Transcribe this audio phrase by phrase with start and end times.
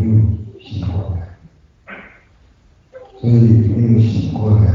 [0.00, 1.94] 没有醒过来，
[3.20, 3.32] 所以
[3.68, 4.69] 没有醒过来。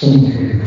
[0.00, 0.57] 终于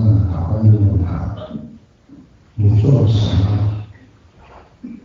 [0.00, 1.36] 嗯打过去问他
[2.54, 3.84] 你做了什么？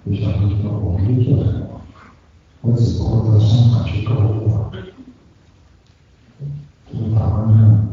[0.04, 1.82] 你想知说我没做什么。
[2.62, 4.72] 我只不过到商场去购物了
[6.92, 7.90] 就打方向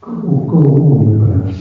[0.00, 1.52] 购物购物这个能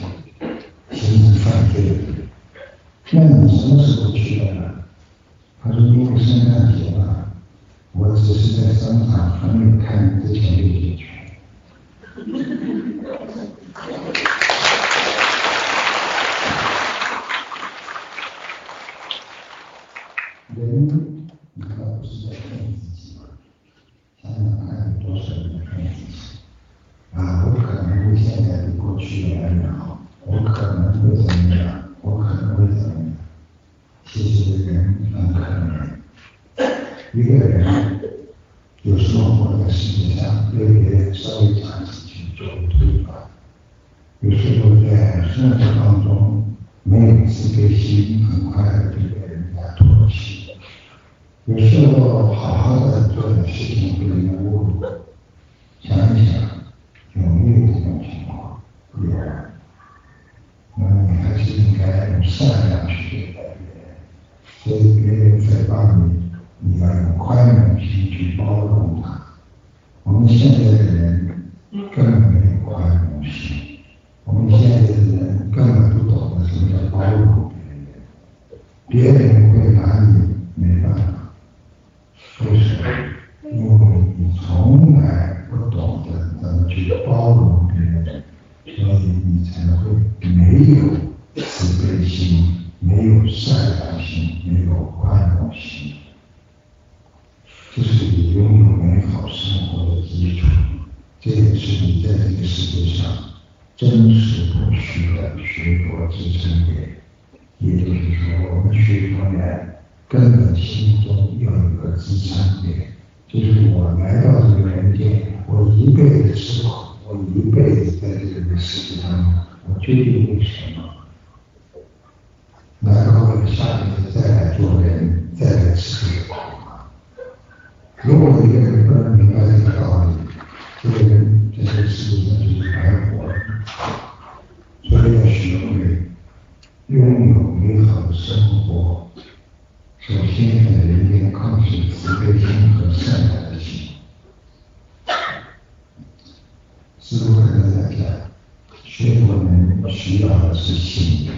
[150.13, 151.31] 需要的是幸福，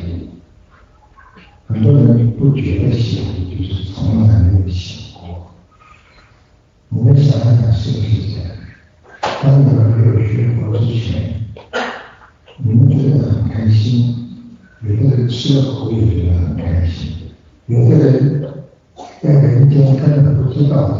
[1.69, 5.47] 很多人不觉得幸福，就是从来没有想过。
[6.89, 8.51] 你们想一想是不是这样？
[9.41, 11.45] 当你们没有学佛之前，
[12.57, 14.27] 你们觉得很开心，
[14.83, 17.13] 有的人吃了苦也觉得很开心，
[17.67, 18.43] 有的人
[19.21, 20.94] 在人间根本不知道。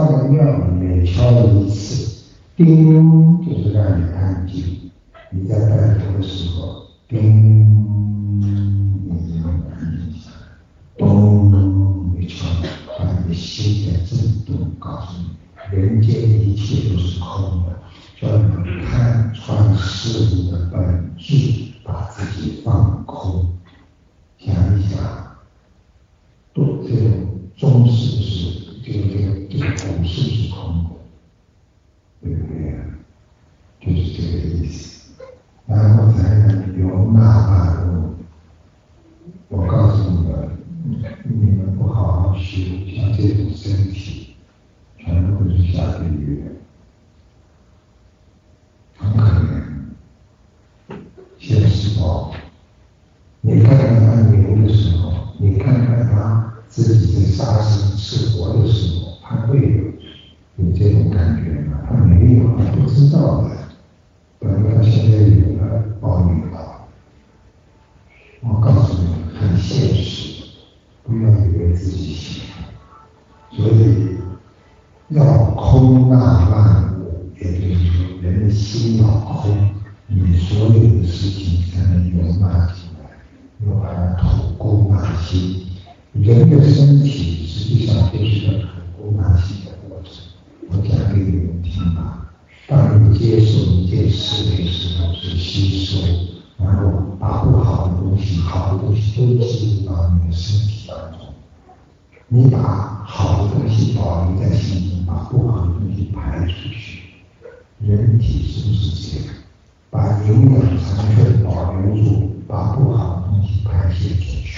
[0.00, 2.24] 放在庙里面敲了一次，
[2.56, 4.90] 叮，就是让你安静。
[5.30, 7.69] 你在拜佛的时候，叮。
[56.82, 57.09] Spirit.
[102.32, 107.00] 你把好的东西保留在心中，把不好的东西排出去。
[107.80, 109.34] 人体是不是这样？
[109.90, 114.56] 把营养成分保留住，把不好的东西排泄出去。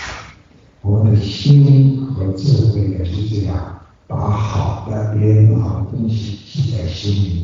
[0.82, 7.41] 我的心和智慧也是这样，把好的、别人好的东西记在心里。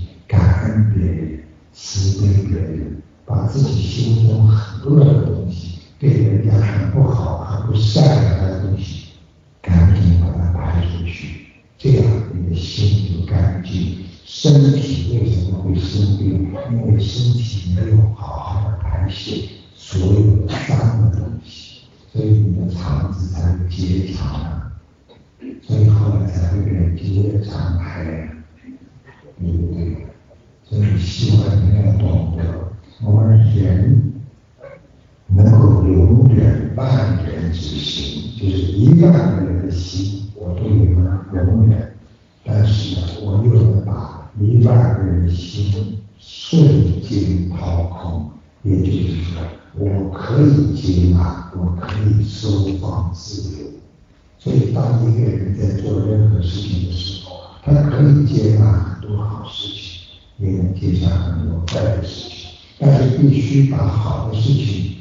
[63.65, 64.97] 把好的事情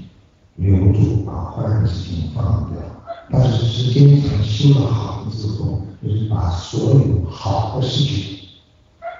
[0.55, 2.81] 留住，把坏的事情放掉。
[3.29, 8.39] 但是时间长，修了好的之后，就是把所有好的事情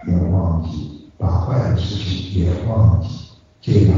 [0.08, 3.08] 也忘记，把坏的事情也忘记，
[3.62, 3.98] 这样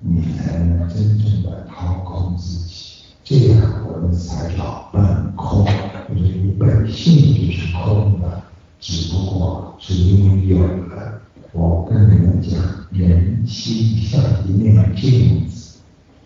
[0.00, 2.74] 你才能真正的掏空自己。
[3.22, 5.64] 这样我们才叫本空，
[6.08, 8.42] 就是你本性就是空的，
[8.80, 11.20] 只不过是因为有了。
[11.54, 15.78] 我跟你们讲人心像一面镜子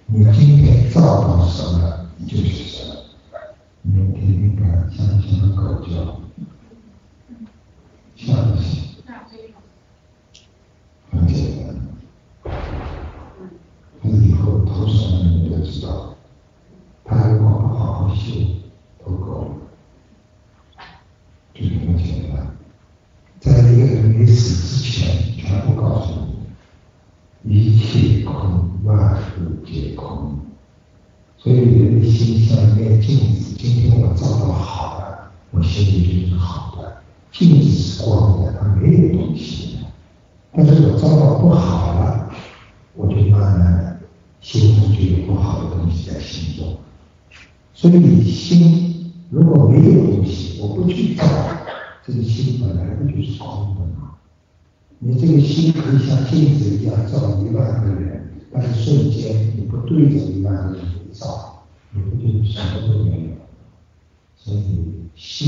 [0.06, 2.97] 你今天照到什么就是什么。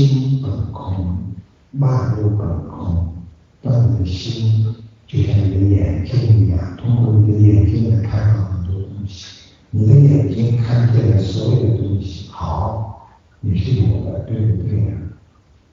[0.05, 1.15] 心本空，
[1.73, 3.13] 万物本空。
[3.61, 9.51] 当你的心就像你的眼睛一样，通过你的眼睛来看到很多东西。
[9.69, 12.29] 你的眼睛看见了所有的东西。
[12.31, 13.09] 好，
[13.41, 14.97] 你是我的，对不对呀？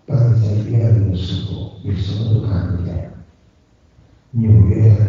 [0.05, 3.11] 当你在黑暗里的时候，你什么都看不见。
[4.33, 5.08] 纽约。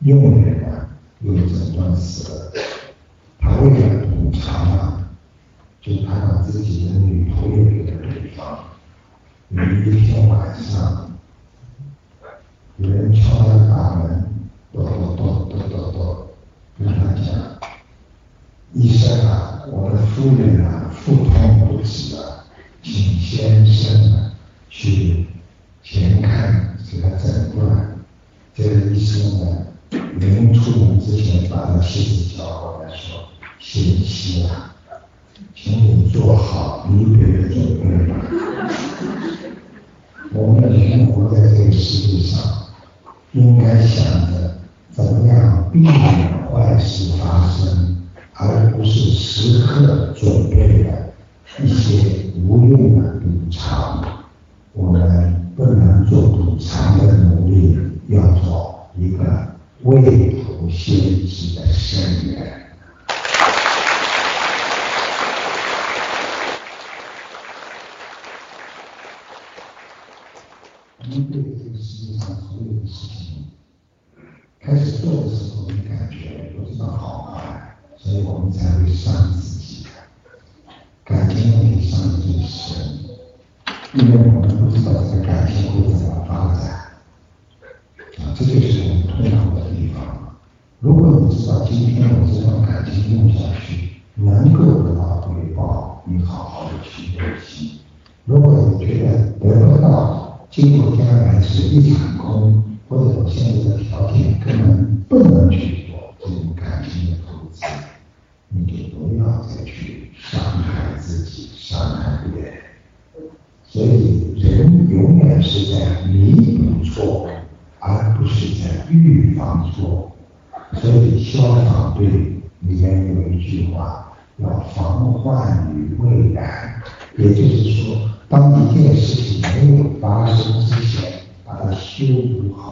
[0.00, 0.88] 右眼呢
[1.20, 2.52] 又诊断死了
[3.38, 5.10] 他为了补偿啊
[5.80, 8.58] 就是他把自己的女朋友给了对方
[9.50, 11.05] 有一天晚上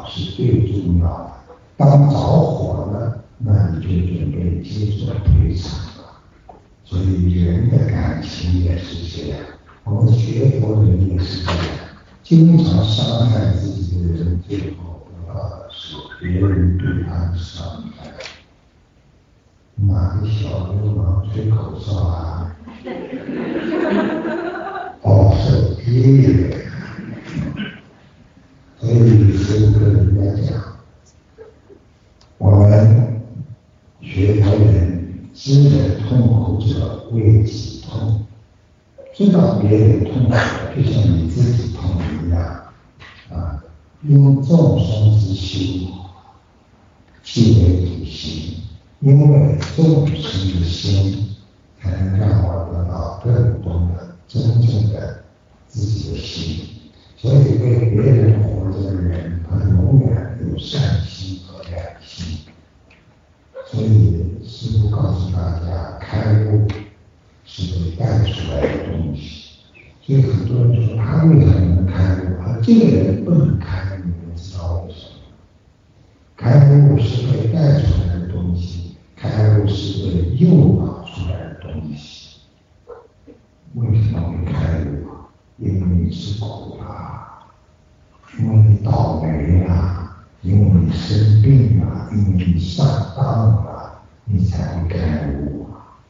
[0.08, 1.30] 是最重要的。
[1.76, 6.02] 当着火了，那你就准备接受退场了。
[6.84, 9.40] 所以人的感情也是这样，
[9.84, 11.58] 我们学佛人也是这样，
[12.22, 18.12] 经常伤害自己的人，最后得到的是别人对他的伤害。
[19.76, 22.56] 哪个小流氓吹口哨啊？
[25.02, 26.63] 哦，是别人。
[37.44, 38.24] 己痛，
[39.14, 40.34] 知道别人痛苦
[40.76, 41.90] 就像你自己痛
[42.24, 42.40] 一样
[43.30, 43.62] 啊，
[44.02, 45.88] 因众生之心，
[47.22, 48.62] 即为己心，
[49.00, 51.36] 因为众生的心，
[51.80, 55.24] 才能让我得到更多的真正的
[55.68, 56.68] 自己的心。
[57.16, 62.40] 所以为别人活着的人，他永远有善心和良心。
[63.66, 66.68] 所以师父告诉大家，开悟
[67.46, 69.52] 是被带出来的东西。
[70.02, 72.36] 所以很多人说他为什么能开悟？
[72.42, 75.14] 他这个人不能开悟，你们知道为什么？
[76.36, 82.40] 开悟是被带出来的东西，开悟是被诱导出来的东西。
[83.72, 85.08] 为什么会开悟？
[85.56, 87.46] 因为你吃苦了，
[88.38, 90.10] 因为你倒霉了，
[90.42, 92.84] 因为你生病了，因为你上
[93.16, 96.02] 当了，你才会开悟啊！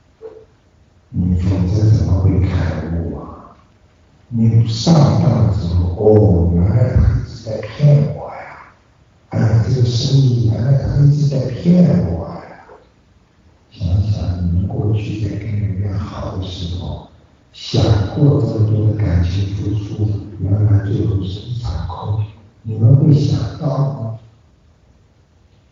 [1.10, 3.54] 你否则怎么会开悟啊？
[4.74, 8.74] 你上当之后，哦，原来他一直在骗我呀！
[9.28, 12.66] 哎呀，这个生意原来他一直在骗我呀！
[13.70, 17.06] 想想你们过去在跟人家好的时候。
[17.52, 17.80] 想
[18.16, 20.10] 过这么多的感情付出，
[20.40, 22.24] 原来最后是一场空。
[22.62, 24.18] 你们会想到吗？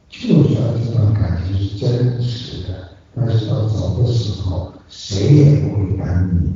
[0.09, 6.53] 就算这段感情是真实的，但是到走的时候，谁也不会等你。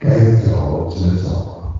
[0.00, 1.72] 该走则走，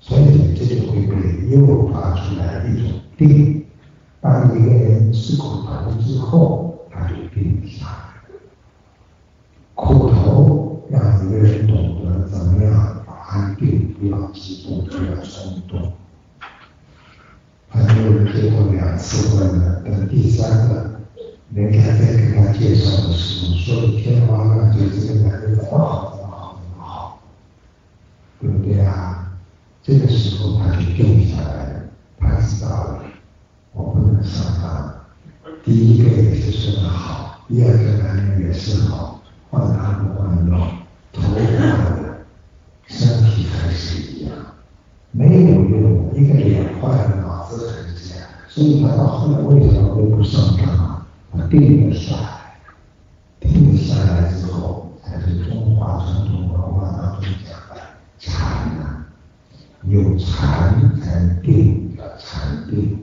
[0.00, 3.64] 所以这就会被诱发出来一种定。
[4.20, 7.94] 当一个人吃苦头之后，他就定下来。
[9.74, 10.60] 苦头。
[10.90, 15.92] 让一个人懂得怎么样安定，不要激动，不要冲动。
[17.70, 21.00] 很多人结过两次婚了，等第三个，
[21.54, 27.20] 人家在跟他介绍的时候，说的天花乱坠，这个男人怎么好，怎么好，怎么好，
[28.40, 29.32] 对不对啊？
[29.82, 31.80] 这个时候他就定下来了，
[32.20, 33.02] 他知道了，
[33.72, 34.94] 我不能上当。
[35.64, 40.68] 第一个也是说的好，第二个男人也是好，换他不换药。
[41.16, 42.16] 头坏了，
[42.88, 44.34] 身体还是一样，
[45.12, 46.12] 没有用。
[46.12, 48.26] 一个脸坏了，脑子还是这样。
[48.48, 51.06] 所以他到后来为什么会不上当？
[51.30, 52.58] 他定了下来，
[53.38, 57.80] 定了下来之后，才是中华传统文化当中讲的
[58.18, 58.44] 禅
[58.80, 59.06] 啊，
[59.84, 62.98] 有禅才定的禅定。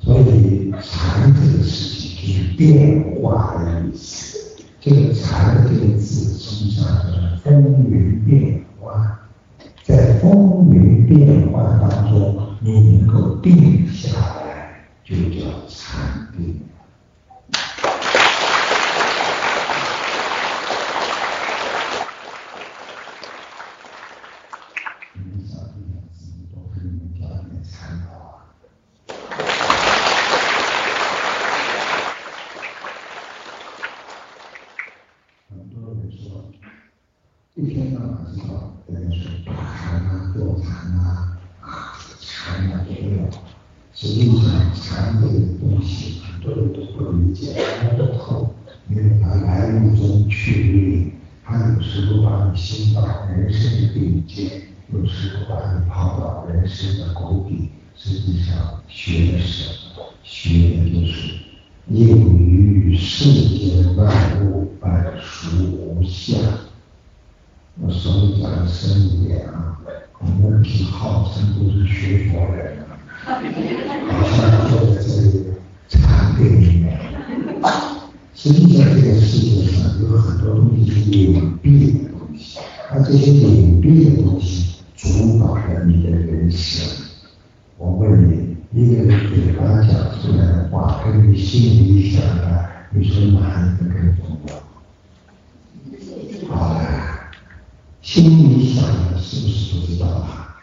[0.00, 4.38] 所以禅这个事情就是变化的意思。
[4.80, 7.20] 这个禅的这个字，实际上是。
[7.42, 9.18] 风云变化，
[9.82, 16.60] 在风云变化当中，你能够定下来，就叫禅定。
[37.54, 43.30] 一天到晚知道人家说打禅啊、坐禅啊、啊禅啊都有。
[43.94, 48.52] 实际上禅这个东西，很多人都不理解，摸不透，
[48.88, 51.12] 因为它来路中去历，
[51.44, 55.88] 它有时候把你心到人生的顶尖，有时候把你
[56.52, 57.70] 人生的谷底。
[57.96, 60.04] 实际上学的是什么？
[60.24, 61.34] 学的就是
[61.88, 66.40] 应于世间万物本属无相。
[67.80, 69.78] 我稍微讲的深一点啊，
[70.18, 72.78] 我们是号称都是学佛人，
[73.24, 73.30] 好
[74.28, 75.44] 像坐在这里
[75.88, 76.98] 禅定里面。
[78.34, 82.58] 实际上，这个世界上有很多东西是隐蔽的东西，
[82.90, 84.61] 而这些隐蔽的东西
[85.12, 87.04] 主导了你的人生。
[87.76, 94.24] 我问你，一个人嘴巴讲出来的话，跟你心里想的，你说哪一个更重
[96.48, 96.48] 要？
[96.48, 96.80] 好了。
[98.00, 100.56] 心里想的是不是不知道啊？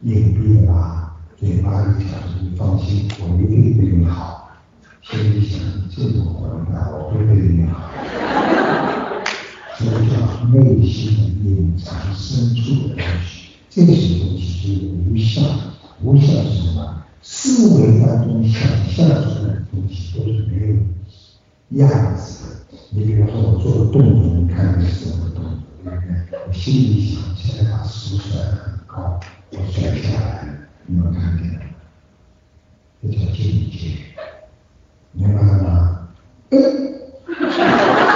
[0.00, 4.50] 隐蔽的吧，嘴巴里讲你放心，我一定对你好。
[5.02, 5.60] 心里想
[5.94, 7.90] 这种混蛋，我会对你好。
[9.78, 11.12] 这叫内心
[11.44, 13.41] 隐藏深处的东西，
[13.74, 15.42] 这些东西是无相。
[16.02, 17.04] 无效是什么？
[17.22, 20.74] 思维当中想象出来的东西都是没有
[21.86, 22.78] 样子的。
[22.90, 25.52] 你比方说，我做的动作，你看的是什么动作？
[26.48, 29.20] 我心里想，现在把手甩得很高，
[29.52, 30.48] 我甩下来，
[30.86, 31.60] 你们看见了？
[33.00, 33.96] 这叫境界，
[35.12, 36.08] 明白了吗？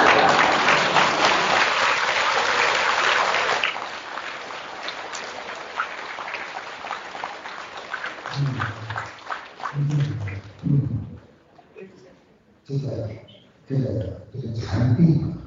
[12.69, 13.09] 这个
[13.69, 15.39] 这个这个禅定啊，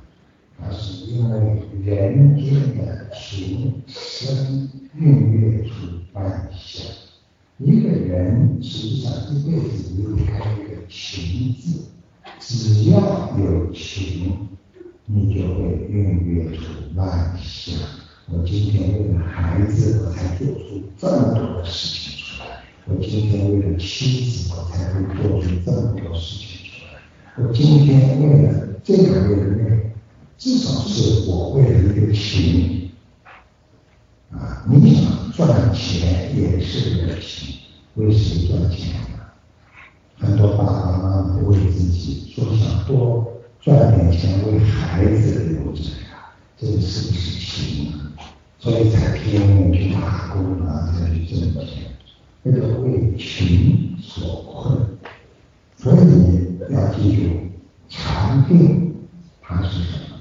[0.57, 5.73] 它是因为人间的情生孕育出
[6.13, 6.81] 万象。
[7.57, 11.89] 一个人实际上一辈子离不开一个情字，
[12.39, 14.47] 只要有情，
[15.05, 16.61] 你就会孕育出
[16.95, 17.77] 万象。
[18.31, 22.45] 我今天为了孩子，我才做出这么多的事情出来；
[22.85, 25.78] 我今天为了妻子，我才会做出这么；
[27.41, 29.77] 我今天为了这个为了那个，
[30.37, 32.89] 至少是我为了一个情。
[34.31, 37.55] 啊，你想赚钱也是为了情。
[37.95, 39.19] 为谁赚钱呢？
[40.17, 48.11] 很多爸爸妈妈为自己说想多赚点钱，为孩子留着呀，这个是不是情啊？
[48.59, 51.95] 所以才拼命去打工啊，才去挣钱，
[52.43, 54.98] 那个为情所困。
[55.81, 57.29] 所以你要记住，
[57.87, 58.93] 禅定
[59.41, 60.19] 它是什么？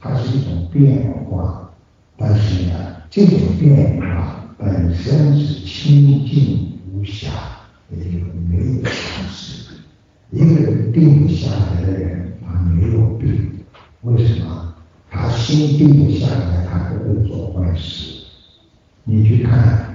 [0.00, 1.70] 它是一种变化，
[2.16, 6.72] 但是呢，这种变化本身是清净。
[6.92, 7.28] 无暇，
[7.90, 9.74] 也就没有常识。
[10.30, 13.50] 一个人定不下来的人，他没有病。
[14.00, 14.74] 为什么？
[15.08, 18.24] 他心定不下来，他不会做坏事。
[19.04, 19.94] 你去看，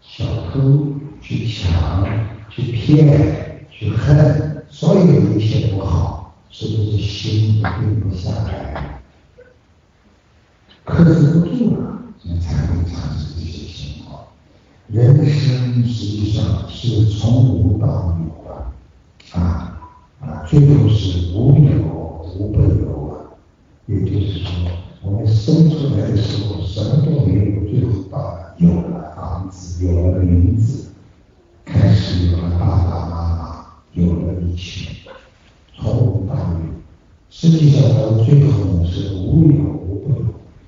[0.00, 2.08] 小偷去抢、
[2.48, 3.45] 去骗、
[3.78, 9.02] 去恨，所有一切不好，是不是心定不下来？
[10.82, 14.22] 克制不住了，你才会产生这些情况。
[14.88, 18.72] 人生实际上是从无到有啊，
[19.32, 19.78] 啊
[20.20, 21.82] 啊，最后是无有
[22.38, 23.36] 无不有啊。
[23.84, 24.50] 也就是说，
[25.02, 30.86] 我们生出来的时候什么都没有，最后到有了房子，有了名字，
[31.64, 33.15] 开始有了爸爸妈妈，
[33.96, 34.90] 有了一切，
[35.76, 36.60] 从无到有。
[37.30, 40.26] 实际上到最后呢是无有无不有。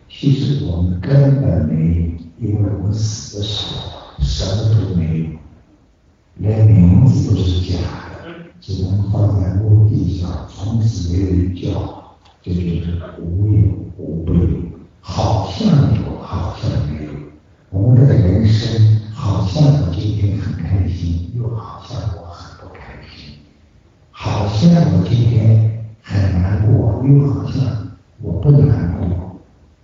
[0.08, 3.98] 其实我们根本没有，因为我们死的时候。
[4.20, 5.26] 什么都没有，
[6.38, 13.62] 连名字都是假的，只能放在墓地上，从此没有人叫，这就是无有
[13.96, 14.48] 无不有，
[15.00, 17.12] 好像有，好像没有。
[17.70, 21.96] 我们的人生好像我今天很开心，又好像，
[24.28, 27.88] 好像我今天很难过，又好像
[28.20, 29.40] 我不难过，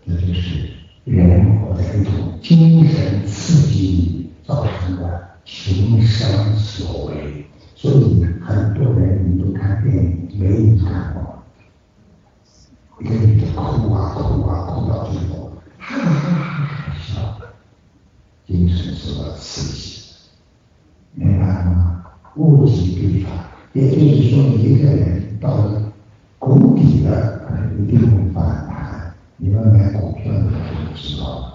[0.07, 0.71] 这就是
[1.05, 4.31] 人活在一种精神刺激里。
[4.47, 11.43] 造成的情伤所为，所以很多人你都看电影，没人看过，
[13.01, 17.39] 一个女的哭啊哭啊哭到最后，哈哈哈哈笑，
[18.47, 20.03] 精神受到刺激，
[21.15, 22.05] 明白吗？
[22.37, 22.94] 物质，
[23.75, 25.93] 也就是说，一个人到了
[26.39, 27.41] 谷底了，
[27.77, 29.13] 一定会反弹。
[29.37, 31.53] 你们买股票的时候知道。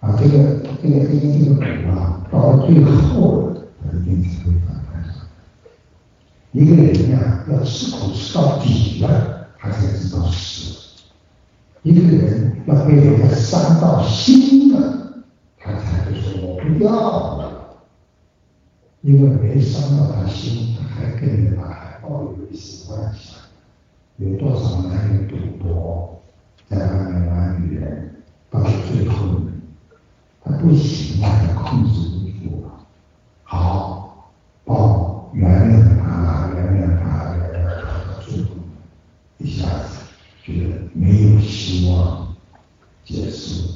[0.00, 1.62] 啊，这个这个这个这个股
[1.98, 5.02] 啊，到了最后，它一定才会反弹。
[6.50, 11.00] 一个人呀，要吃苦吃到底了，他才知道死；
[11.82, 15.24] 一个人要被人伤到心了，
[15.58, 16.90] 他才会说我不要
[17.38, 17.48] 了。
[19.00, 23.34] 因为没伤到他心，还跟人家还抱有一丝幻想。
[24.18, 26.22] 有多少男人赌博，
[26.68, 28.14] 在外面玩女人，
[28.50, 29.40] 到最后。
[30.44, 32.84] 他不行啊，他控制不住了。
[33.44, 34.32] 好，
[34.64, 38.50] 报原谅他，原谅他，原谅他，最后
[39.38, 40.00] 一下子
[40.42, 42.34] 觉得没有希望
[43.04, 43.70] 结束。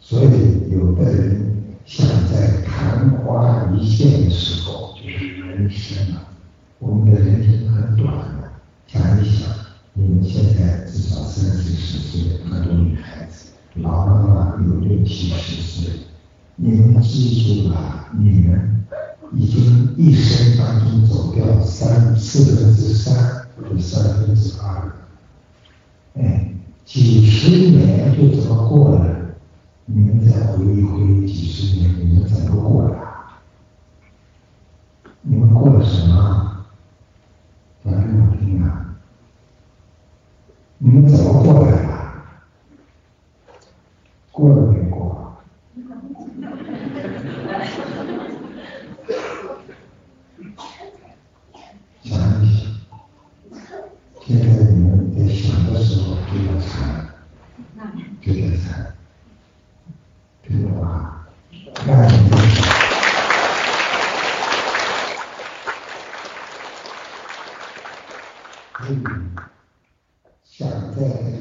[0.00, 6.34] 所以，有的人想在昙花一现的时候，就是人生啊。
[6.80, 8.52] 我们的人生很短的，
[8.88, 9.48] 想一想，
[9.92, 13.52] 你们现在至少三四十岁，很多女孩子。
[13.76, 15.94] 老妈妈有六七十岁，
[16.54, 18.84] 你们记住了，你们
[19.34, 24.90] 已经一生当中走掉三四分之三或者三分之二，
[26.14, 26.52] 哎，
[26.84, 29.36] 几十年就这么过了，
[29.84, 32.96] 你们再回忆回忆几十年，你们怎么过的？
[35.22, 36.66] 你们过了什么？
[37.84, 38.96] 讲给我听啊！
[40.78, 41.88] 你们怎么过来的？
[44.32, 45.32] 过了没过？
[52.02, 52.66] 想一想，
[54.26, 57.06] 现在你们在想的时候就要惨，
[58.20, 58.94] 就在惨，
[60.42, 61.26] 听懂吧？
[61.86, 62.34] 那你就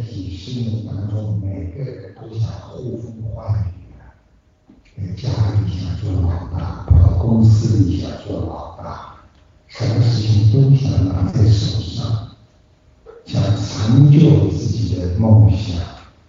[0.09, 9.15] 几十年当中，每个人都想呼风唤雨在家里想做老大，跑到公司里想做老大，
[9.67, 12.29] 什么事情都想拿在手上，
[13.25, 15.81] 想成就自己的梦想。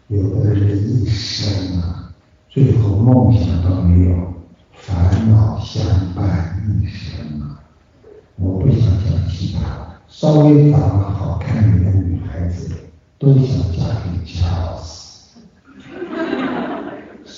[0.08, 2.12] 有的人一生啊，
[2.48, 4.34] 最后梦想都没有，
[4.72, 5.82] 烦恼相
[6.14, 7.60] 伴一生啊。
[8.36, 12.74] 我不想讲其他，稍微长得好看点的女孩子
[13.18, 15.38] 都想嫁给乔斯，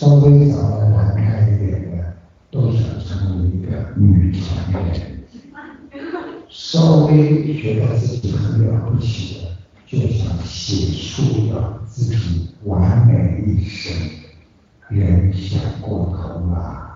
[0.06, 2.14] 稍微长得难看一点的
[2.48, 5.24] 都想成为一个女强人，
[6.48, 9.50] 稍微觉得自己很了不起的
[9.84, 13.92] 就想写书了自己完美一生。
[14.90, 16.88] 人想过头了，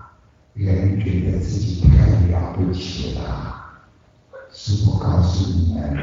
[0.53, 3.61] 人觉得自己太了不起了。
[4.53, 5.97] 师父告诉你们，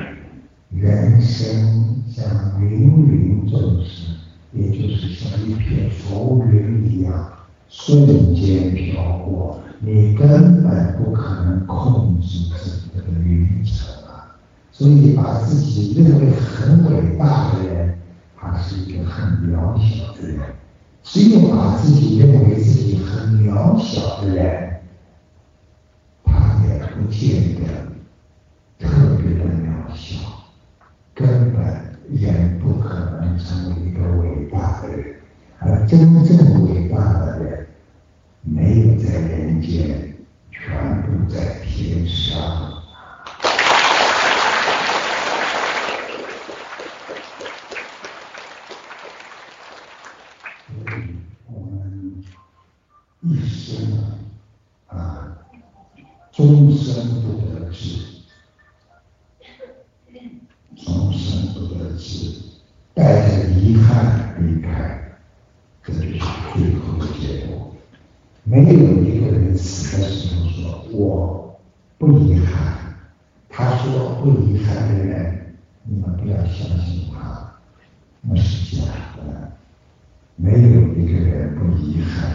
[0.73, 4.15] 人生像芸芸众生，
[4.53, 7.33] 也就是像一片浮云一样，
[7.69, 12.51] 瞬间飘过，你根本不可能控制
[12.95, 14.37] 这个云层啊！
[14.73, 17.99] 所以，把自己认为很伟大的人，
[18.37, 20.39] 他是一个很渺小的人；
[21.03, 24.81] 只有把自己认为自己很渺小的人，
[26.25, 27.89] 他也不见得。
[28.81, 30.19] 特别的渺小，
[31.13, 31.59] 根本
[32.11, 32.31] 也
[32.63, 33.08] 不可能
[35.89, 37.67] 真正伟大的人，
[38.43, 40.15] 没有在人间，
[40.51, 42.83] 全部在天上。
[51.47, 52.23] 我们
[53.23, 53.99] 一生
[54.89, 55.39] 啊，
[56.31, 58.05] 终身不得志。
[60.77, 62.43] 终身不得志，
[62.93, 65.19] 带着遗憾离开，
[65.83, 66.19] 这就是
[66.55, 67.75] 最后的结果。
[68.59, 71.61] 没有一个人死的时候说我
[71.97, 72.77] 不遗憾。
[73.49, 77.53] 他说不遗憾的人，你们不要相信他，
[78.21, 78.83] 那是假
[79.17, 79.53] 的。
[80.35, 82.35] 没有一个人不遗憾。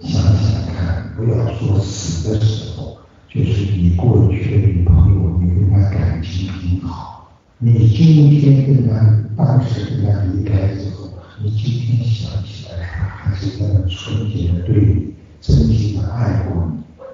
[0.00, 2.98] 想想看，不要说死的时候，
[3.28, 7.28] 就是你过去的女朋友，你跟她感情挺好。
[7.58, 8.94] 你今天跟他
[9.36, 11.10] 当时跟他离开之后，
[11.42, 15.14] 你今天想起来，他还是那么纯洁的对你，
[15.46, 16.66] 真心的爱过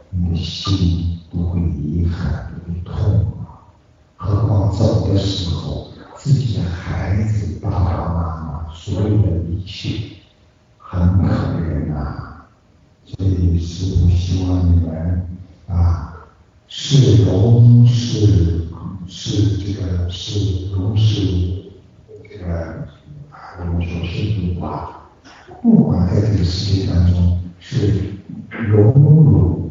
[0.09, 3.69] 你，你的心不会遗憾，不会痛啊。
[4.17, 10.17] 何况走的时候，自己的孩子、爸爸妈妈，所有的一切，
[10.79, 11.29] 很可
[11.61, 12.47] 怜啊。
[13.05, 15.29] 所以师父希望你们
[15.69, 16.15] 啊，
[16.69, 18.63] 是荣是。
[19.15, 21.71] 是这个是荣是
[22.31, 22.55] 这个
[23.31, 25.03] 啊，我们说是辱啊。
[25.61, 28.15] 不管在这个世界当中是
[28.49, 29.71] 荣辱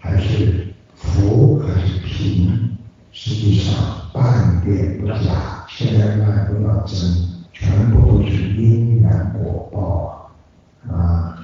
[0.00, 2.76] 还是福还是贫，
[3.12, 3.74] 实际上
[4.12, 10.32] 半点不假，千万不要争，全部都是因缘果报
[10.88, 11.38] 啊啊！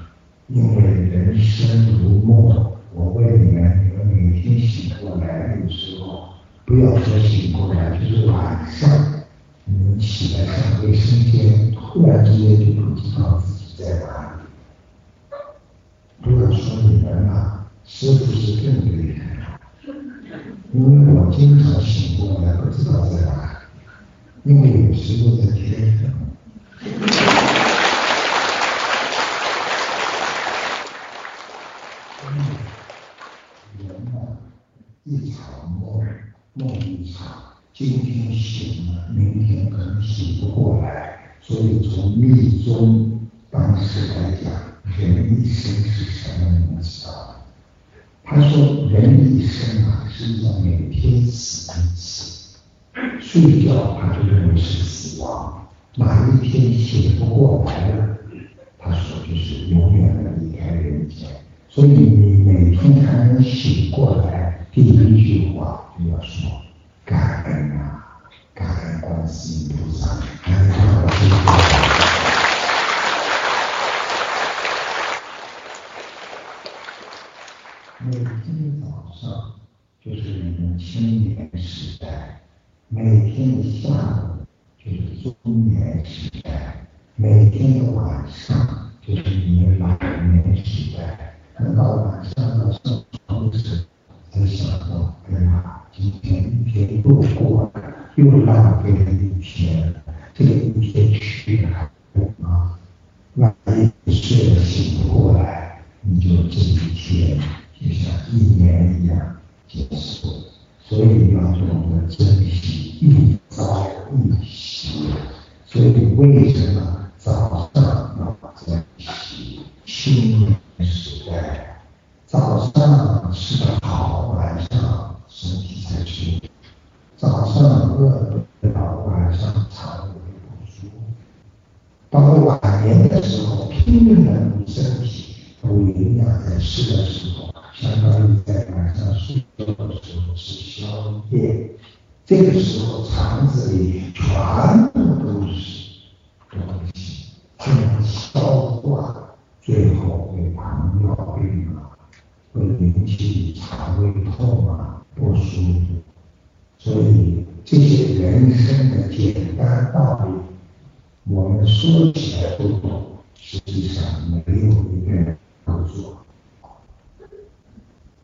[0.57, 6.31] 因为人生如梦，我问你们，你们每天醒过来的时候。
[6.65, 8.89] 不要说醒过来，就是晚上，
[9.67, 15.37] 你们起来上卫生间，突然之间就不知道自己在哪里。
[16.23, 19.61] 不要说你们了，师傅是更厉害，
[20.73, 23.61] 因为我经常醒过来不知道在哪
[24.43, 26.11] 里，因为有时候在天上。
[33.79, 34.17] 人啊，
[35.05, 36.03] 一场梦。
[36.55, 37.27] 梦一场，
[37.75, 41.37] 今天醒了，明天可能醒不过来。
[41.43, 44.51] 所以从密宗当时来讲，
[44.99, 46.49] 人一生是什么？
[46.49, 47.35] 你们知道吗？
[48.25, 52.57] 他说，人一生啊，实际上每天死一次，
[53.21, 55.69] 睡觉他就认为是死亡。
[56.57, 57.66] 哪一天醒不过。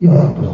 [0.03, 0.52] y.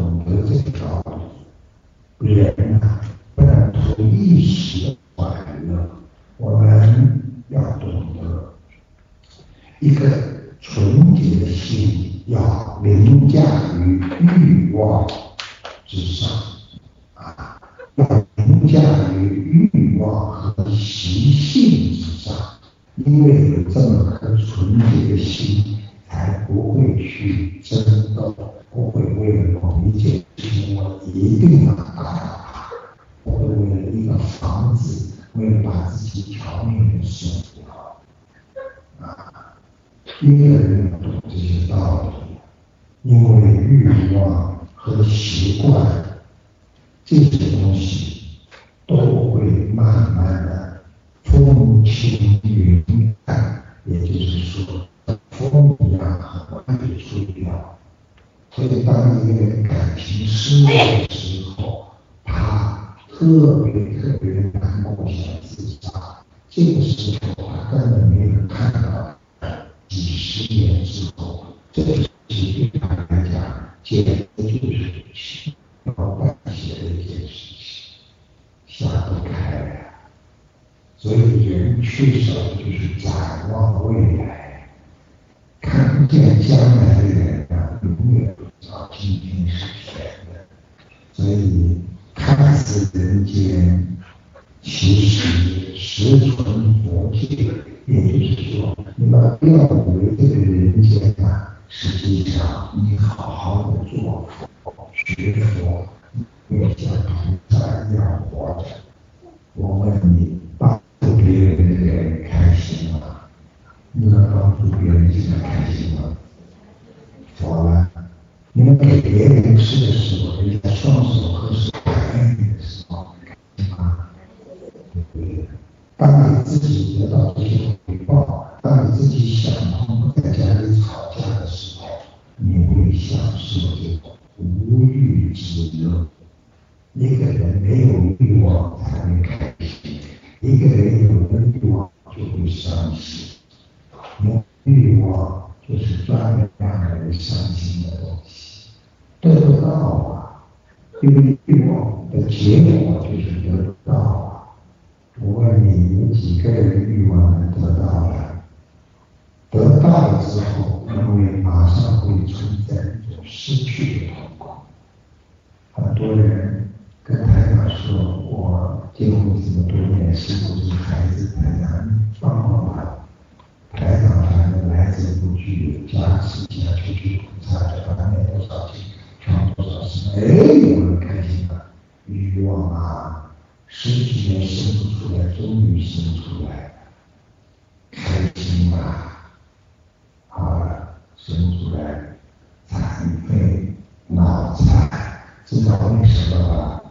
[195.91, 196.81] 为什么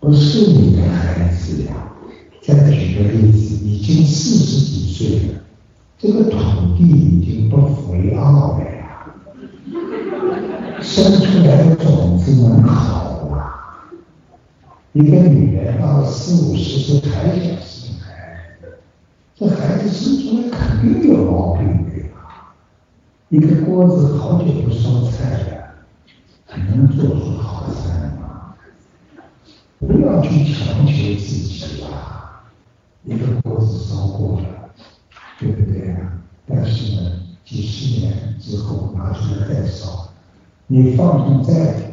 [0.00, 1.74] 不是你的孩子呀
[2.40, 5.40] 再举个例子已经四十几岁了
[5.98, 6.38] 这个土
[6.76, 8.60] 地已经不肥沃了。
[8.60, 8.78] 呀
[10.80, 13.90] 生出来的种子能好啊。
[14.92, 18.78] 一个女人到四五十岁还想生孩子
[19.36, 22.54] 这孩子生出来肯定有毛病的呀。
[23.28, 25.07] 一个锅子好久不烧
[30.18, 32.42] 不要去强求自己啊
[33.04, 34.46] 一个锅子烧过了
[35.38, 36.12] 对不对啊？
[36.46, 37.12] 但是呢
[37.44, 40.08] 几十年之后拿出来再烧
[40.66, 41.87] 你放在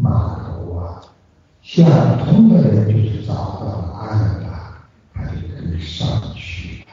[0.00, 1.02] 码头啊
[1.60, 1.84] 想
[2.24, 4.78] 通的人就是找到了岸了
[5.12, 6.86] 他就可以上去了。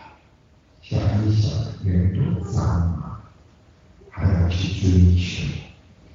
[0.82, 1.49] 想一想
[1.86, 3.22] 人多脏啊
[4.10, 5.45] 还要去追求。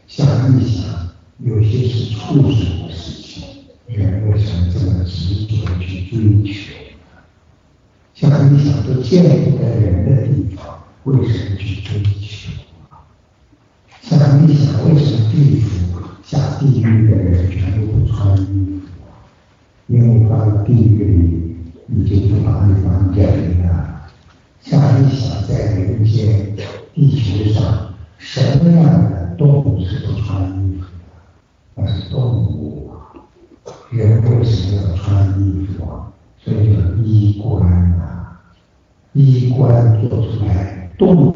[0.06, 0.26] 想
[0.60, 6.74] 一想有些是畜生的事情人为什么这么执着的去追求。
[6.74, 7.22] 呢
[8.12, 11.51] 想一想都见不得人的地方为什么
[41.02, 41.31] todo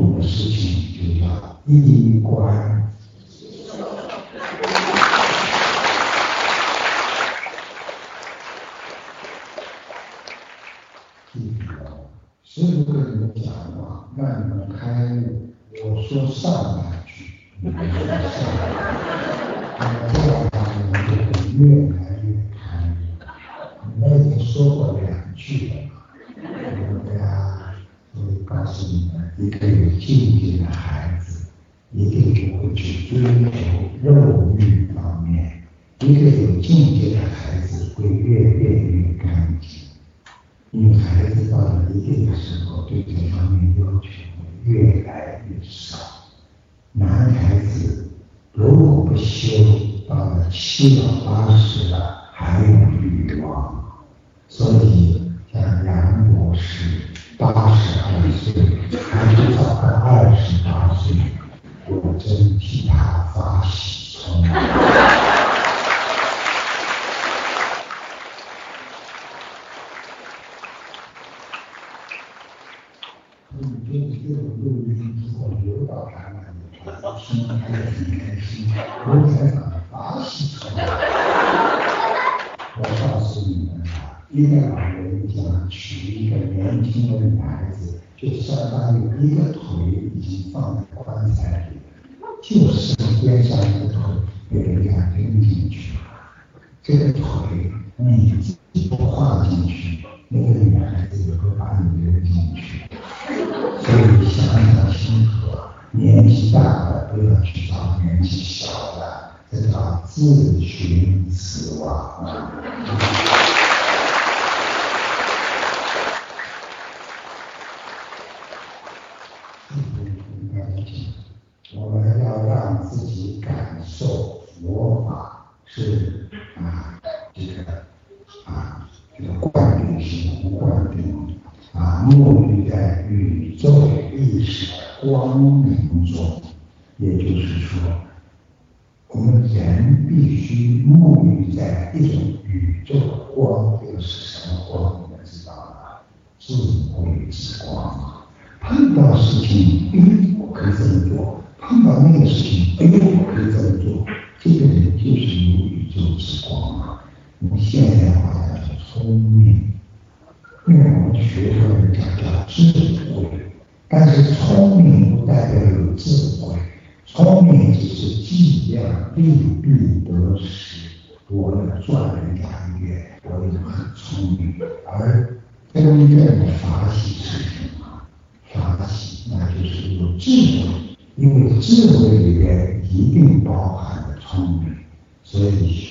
[110.16, 112.26] 自寻死亡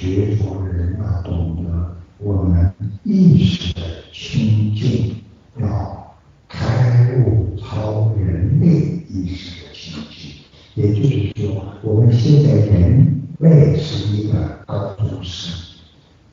[0.05, 2.71] 学佛人要懂得我们
[3.03, 3.81] 意识的
[4.13, 5.15] 清净，
[5.59, 6.15] 要
[6.47, 8.67] 开悟超人类
[9.09, 10.31] 意识的清净。
[10.75, 15.51] 也就是说，我们现在人类是一个高中生，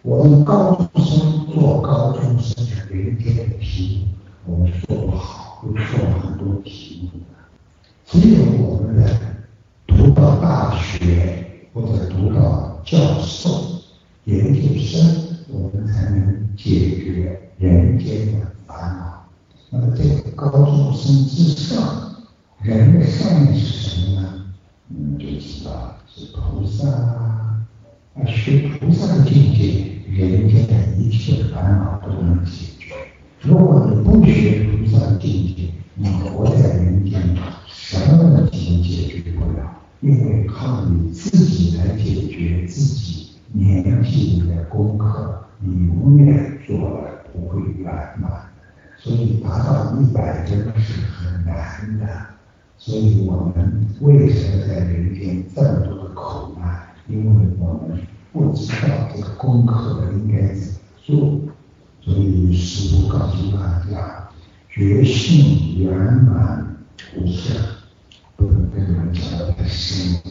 [0.02, 4.06] 我们高中生做高中生的人间的题
[4.46, 5.82] 目，我们做不好，会做
[6.20, 7.24] 很多题目的。
[8.04, 9.16] 只有我们人
[9.86, 13.48] 读到大学或者读到教授、
[14.24, 19.24] 研究生，我们才能解决人间的烦恼。
[19.70, 20.50] 那么，这个高
[21.12, 22.14] 心之上。
[22.62, 24.44] 人的上面是什么呢？
[24.88, 27.60] 嗯，就知道是菩萨啊，
[28.14, 32.94] 啊，学菩萨的境界，人间的一切烦恼都能解决。
[33.40, 37.20] 如果你不学菩萨的境界，你活在人间，
[37.66, 48.30] 什么问题都解决不了，因为靠你自己来解决自己年纪里的功课，你永远做了不会圆满。
[48.98, 49.90] 所以达到
[50.52, 52.06] 真的是很难的。
[52.78, 56.82] 所以我们为什么在人间这么多的苦难？
[57.08, 61.40] 因为我们不知道这个功课应该怎么做。
[62.00, 64.28] 所以师父告诉大家：
[64.68, 66.76] 觉性圆满
[67.16, 67.56] 无相，
[68.36, 70.21] 不能跟你们讲的太深，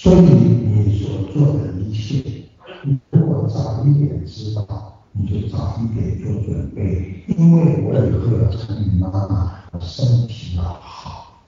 [0.00, 2.22] 所以你所做的一切，
[2.84, 7.24] 你如果早一点知道，你就早一点做准备。
[7.26, 11.42] 因为我以后要成你妈妈，我身体要好，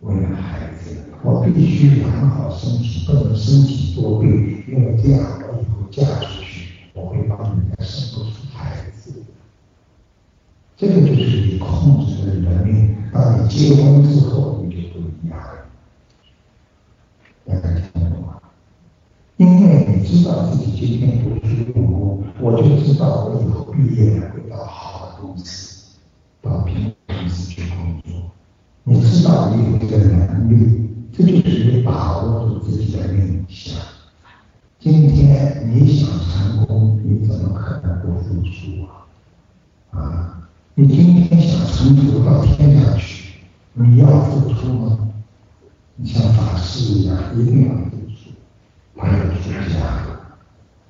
[0.00, 4.30] 为了孩子，我必须养好身体，不能身体多病，
[4.66, 6.70] 因为这样我以后嫁出去。
[6.94, 9.12] 我会帮你们生不出孩子，
[10.74, 12.96] 这个就是你控制了你的命。
[13.12, 15.66] 当你结婚之后，你就不一样了。
[17.46, 18.40] 大家听懂吗？
[19.38, 25.96] 因为你知道自己今天读书用功，我就知道我以后毕业会到好的公司，
[26.42, 28.30] 到平公司去工作。
[28.84, 30.90] 你知道你有这个能力，
[31.70, 33.76] 你把握住自己的命相。
[34.80, 39.06] 今天你想成功，你怎么可能不付出啊？
[39.92, 43.34] 啊，你今天想成佛到天上去，
[43.74, 45.10] 你要付出吗？
[45.94, 48.32] 你像法师一样，一定要付出。
[48.96, 49.78] 还有出家，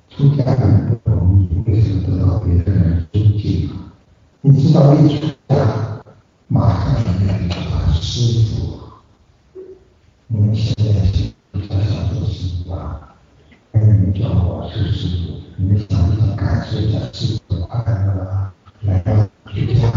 [0.09, 3.69] 出家人不容易，为什么得到别人的尊敬？
[4.41, 6.01] 你知道一出家，
[6.47, 7.37] 马上就要
[7.85, 8.71] 做师傅。
[10.33, 11.33] 你们现在是
[11.67, 13.15] 想想做师傅啊？
[13.73, 18.49] 你们叫我是师傅，你们想不想感受一下师傅的快乐？
[18.83, 19.13] 来到
[19.45, 19.91] 出家，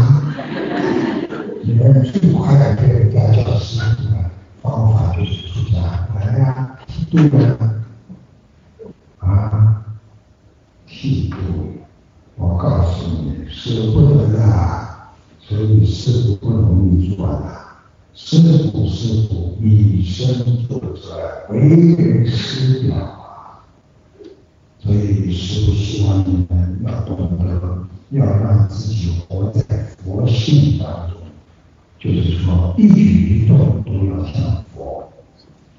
[1.63, 4.29] 你们最快被人家叫师傅的
[4.61, 6.09] 方法就是出家。
[6.15, 6.79] 来呀，
[7.09, 7.57] 对的，
[9.19, 9.85] 啊，
[10.85, 11.37] 听记住，
[12.35, 14.37] 我告诉你，舍不得的，
[15.39, 17.55] 所以师傅不容易做的。
[18.17, 18.37] 师
[18.71, 23.59] 傅师傅以身作则，为人师表啊。
[24.79, 29.61] 所以师傅希望你们要懂得，要让自己活在
[29.97, 31.19] 佛性当中，
[31.99, 35.11] 就是说一举一动都要像佛。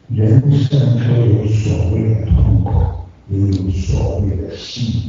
[0.09, 2.71] 人生都有所谓的痛苦，
[3.31, 5.09] 也有所谓的幸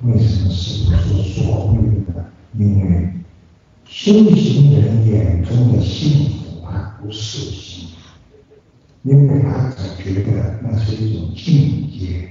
[0.00, 0.08] 福。
[0.08, 1.76] 为什么师傅说所谓
[2.14, 2.24] 的？
[2.56, 3.12] 因为
[4.04, 7.94] 修行人眼中的幸福，它不是幸福，
[9.04, 12.28] 因为他只觉得那是一种境界。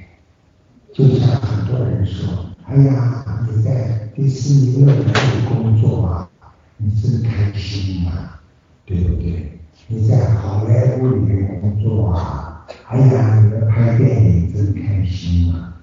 [0.94, 2.28] 就像很多人说
[2.68, 6.30] ：“哎呀，你在迪士尼乐园里工作啊，
[6.76, 8.42] 你真开心啊，
[8.86, 9.58] 对不对？”
[9.88, 12.68] 你在好莱坞里面工作啊？
[12.90, 15.78] 哎呀，你们拍电影真开心啊！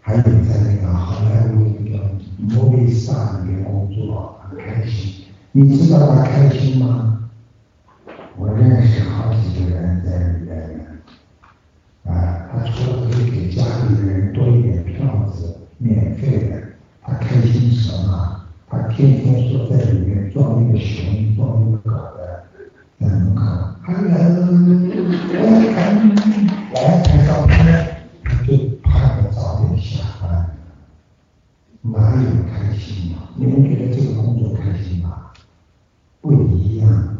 [0.00, 2.08] 还有在那个好莱坞那个
[2.38, 3.10] 摩比斯
[3.42, 4.35] 里面工作
[4.66, 7.30] 开心，你知道他开心吗？
[8.36, 10.54] 我认识好几个人在里面，
[12.04, 16.62] 啊，他除了可以给家里人多一点票子，免费的，
[17.02, 18.42] 他开心什么？
[18.68, 22.42] 他天天说在里面装一个熊，装一个狗的。
[22.98, 23.42] 在门口
[23.84, 24.08] ，hello，
[26.72, 27.56] 来拍照片，
[28.46, 28.48] 就
[28.82, 30.26] 盼着早点下班，
[31.82, 33.15] 哪有开心啊？
[33.36, 35.30] 你们觉得这个工作开心吗？
[36.20, 37.18] 不一样。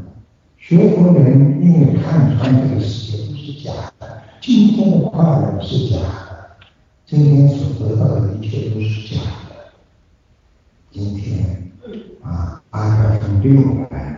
[0.56, 6.56] 学佛人因为看穿这个世界不是假的，今天的快乐是假的，
[7.06, 9.72] 今天所得到的一切都是假的。
[10.90, 11.70] 今天
[12.22, 14.14] 啊，阿克从六来。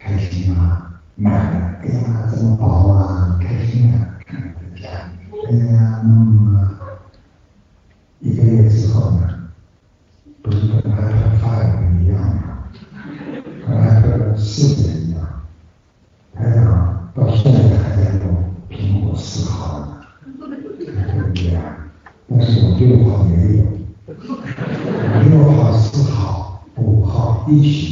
[0.00, 1.00] 开心吗？
[1.16, 4.16] 买了，哎呀，这么薄啊，开心啊！
[4.24, 4.88] 看在家，
[5.50, 6.78] 哎呀，嗯，
[8.20, 9.27] 一个月之后呢，
[10.58, 12.64] 不是跟 iPad Five 一样吗？
[13.66, 15.20] 跟 iPad 四一样，
[16.34, 18.24] 台长到现在还在用
[18.68, 19.86] 苹果四号呢，
[20.36, 21.60] 对不对啊？
[22.28, 23.60] 但是我六号没有，
[25.28, 27.87] 六号、四号、五号一起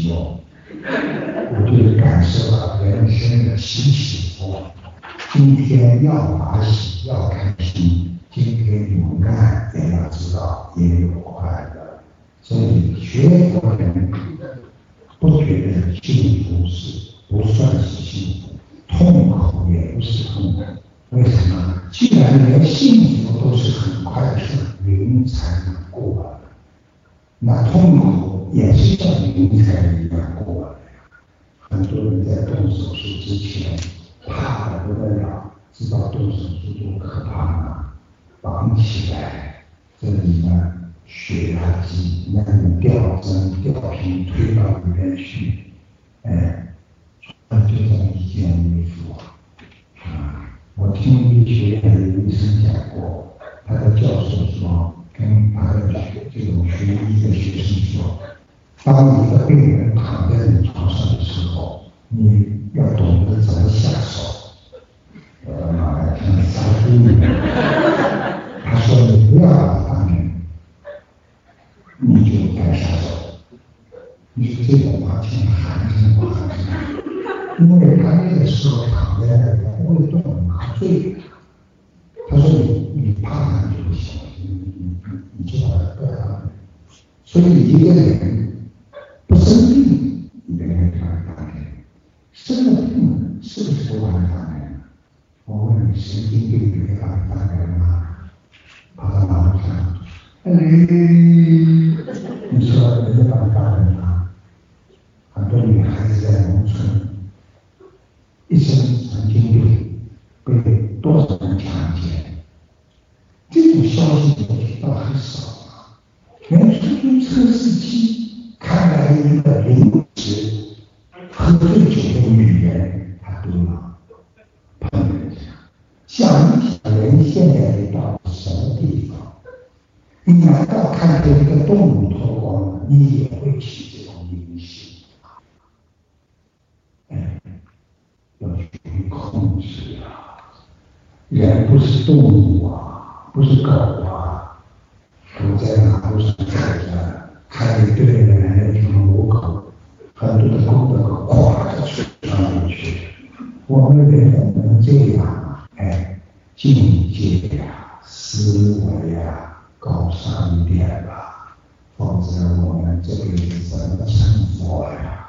[153.69, 155.69] 我们人能这样啊？
[155.75, 156.21] 哎，
[156.55, 161.57] 境界呀，思维呀，高尚一点吧，
[161.97, 164.25] 否则我们这辈子怎么生
[164.61, 165.27] 活呀？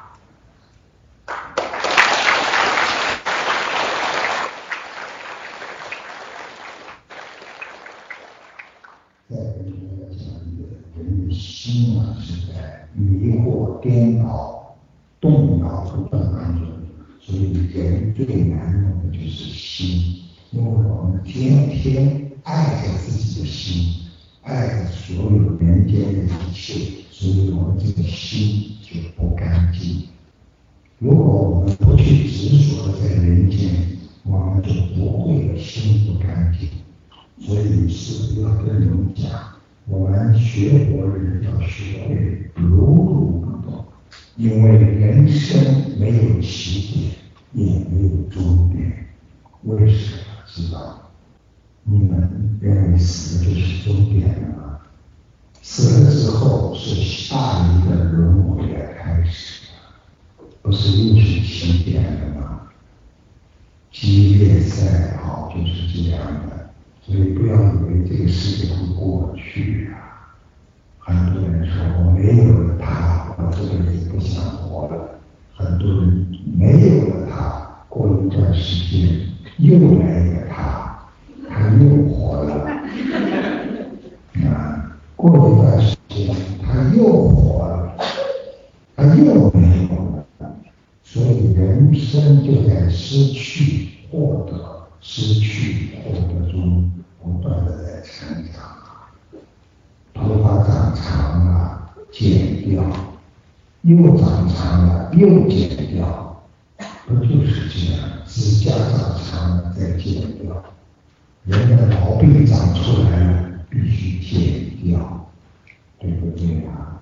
[9.27, 9.65] 在人
[9.97, 10.27] 的讲
[10.95, 14.75] 的人心啊，是在迷惑、颠倒、
[15.19, 15.56] 动摇，
[17.73, 24.05] 人最难弄的就是心，因为我们天天爱着自己的心，
[24.43, 30.03] 爱着所有人间的一切，所以我们这个心就不干净。
[30.99, 33.69] 如果我们不去执着在人间，
[34.23, 36.69] 我们就不会有心不干净。
[37.39, 39.29] 所以是要跟你们讲，
[39.85, 43.85] 我们学佛人要学会如如不动，
[44.37, 45.59] 因为人生
[45.99, 47.11] 没有起点，
[47.57, 49.07] 也没有终点。
[49.63, 51.09] 为什么知道？
[51.83, 54.79] 你们认为死就是终点了吗？
[55.63, 57.35] 死了之后是下
[57.65, 59.69] 一个轮回的开始，
[60.61, 62.61] 不是又是起点了吗？
[63.91, 66.69] 激烈赛跑就是这样的。
[67.01, 70.35] 所以不要以为这个世界会过去啊！
[70.99, 75.16] 很多人说我没有了他，我这辈子不想活了。
[75.57, 79.19] 很多人没有了他，过一段时间
[79.57, 81.09] 又来了他，
[81.49, 82.63] 他又活了。
[84.45, 87.97] 啊，过一段时间他又活了，
[88.95, 90.25] 他又没有了。
[91.03, 96.91] 所以人生就在失去、获得、失去、获得中。
[97.19, 99.41] 不断的在成长，
[100.13, 102.81] 头发长长了剪掉，
[103.87, 106.43] 又长长了又剪掉，
[107.07, 108.09] 不就是这样？
[108.25, 110.61] 指甲长长了再剪掉，
[111.45, 115.29] 人的毛病长出来了必须剪掉，
[116.01, 116.99] 对不对啊？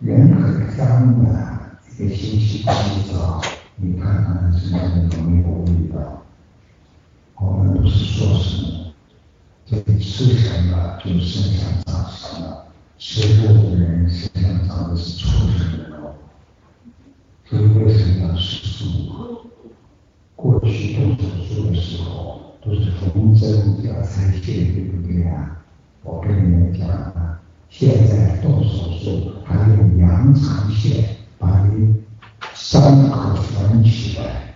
[0.00, 1.60] 人很脏的，
[1.98, 3.40] 一个星期洗澡，
[3.76, 6.24] 你看看身上有没有味道？
[7.36, 8.92] 我们不是说什么？
[9.64, 12.64] 这吃什么就身上长什么，
[12.98, 15.26] 吃肉的人身上长的是畜
[15.56, 15.97] 生的。
[17.48, 18.84] 所以为什么要手术？
[20.36, 25.64] 过去动手术的时候都是缝针要拆线，对不对啊？
[26.02, 27.40] 我跟你们讲啊，
[27.70, 32.04] 现在动手术还用羊肠线把你
[32.54, 34.54] 伤口缝起来。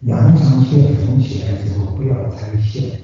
[0.00, 3.00] 羊肠线缝起来之后不要拆线。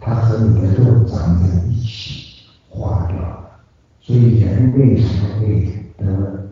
[0.00, 3.50] 它和你的肉长在一起，化掉了。
[4.00, 5.44] 所以人为什么会
[5.98, 6.48] 得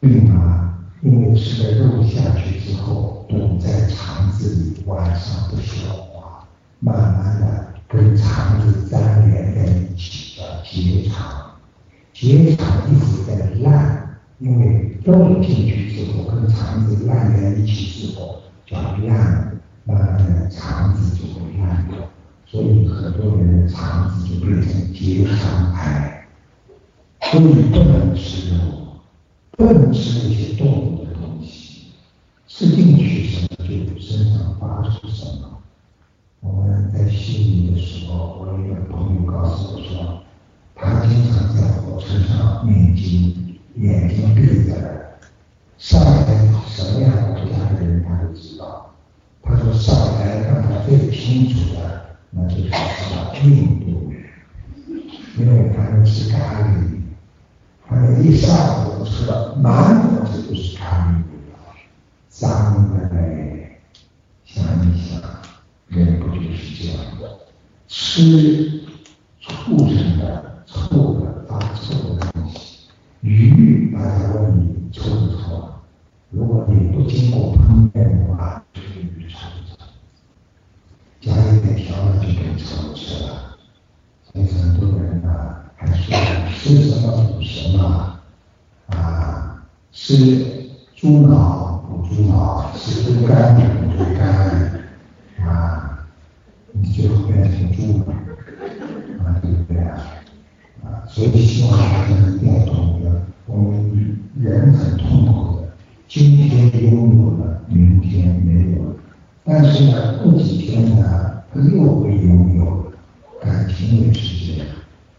[0.00, 0.39] 病啊？
[1.02, 6.46] 因为吃了肉下去之后，堵在肠子里，晚上不消化，
[6.78, 11.52] 慢慢的跟肠子粘连在一起，叫结肠。
[12.12, 21.96] 结肠一直在烂，因为肉进去之后跟肠子烂在一起之后，叫烂，慢慢的肠子就会烂掉。
[22.46, 26.26] 所以很多人的肠子就变成结肠癌，
[27.22, 28.39] 所以不能吃，
[29.60, 31.92] 不能吃那些动物的东西，
[32.48, 35.60] 吃进去什么就身上发出什么。
[36.40, 40.22] 我们在悉尼的时候，我有一个朋友告诉我说，
[40.74, 45.18] 他经常在火车上念经，眼睛闭着，
[45.76, 46.24] 上海
[46.66, 48.94] 什么样国家的人他都知道。
[49.42, 52.00] 他说上海让他最清楚的。
[52.32, 52.70] 那就是
[53.44, 54.22] 印度人，
[55.36, 57.02] 因为他们吃咖喱，
[57.86, 58.88] 他们一上
[59.30, 61.28] 火车，满火车都是他们的，
[62.28, 63.80] 脏的嘞。
[64.44, 65.22] 想一想，
[65.88, 67.38] 人不就是这样的？
[67.86, 68.82] 吃
[69.40, 72.88] 畜生的、臭的、发臭的东西，
[73.20, 75.82] 鱼，大家问你臭不臭啊？
[76.30, 79.86] 如果你不经过烹饪的话，这个鱼臭不臭？
[81.20, 83.56] 加一点调料就可以炒吃了。
[84.32, 86.16] 所以很多人呢还说
[86.52, 88.18] 吃什么补什么
[88.86, 89.64] 啊，
[90.10, 90.42] 吃
[90.96, 94.82] 猪脑补猪脑，吃猪肝补猪肝
[95.46, 96.04] 啊，
[96.72, 98.12] 你就变成猪了
[99.22, 100.02] 啊，对不对啊？
[100.82, 105.68] 啊，所以希望大家一定要懂得，我们人很痛苦的，
[106.08, 108.96] 今天拥有了，明天没有了。
[109.44, 112.90] 但是呢，过几天呢，他又会拥有。
[113.40, 114.66] 感情也是这样，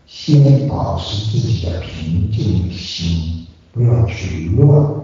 [0.06, 5.02] 先保持自己的平静心，不要去乱，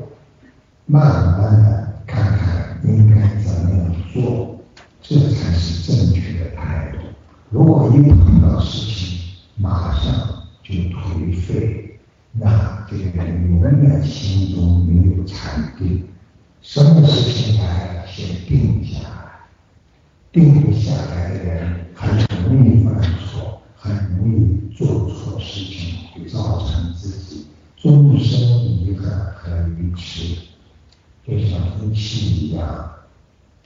[0.86, 1.04] 慢
[1.38, 4.60] 慢的看看应该怎么样做，
[5.02, 7.00] 这才是正确的态度。
[7.50, 9.20] 如果一碰到事情，
[9.56, 11.98] 马上就颓废，
[12.34, 16.06] 那这个人永远心中没有禅定。
[16.62, 19.08] 什么事情来，先定下来。
[20.30, 22.10] 定不下来的人，很
[22.46, 26.94] 容易犯错，很容易做错事情，会造成
[27.88, 30.36] 终生遗憾和愚痴。
[31.26, 32.92] 就像空气一样，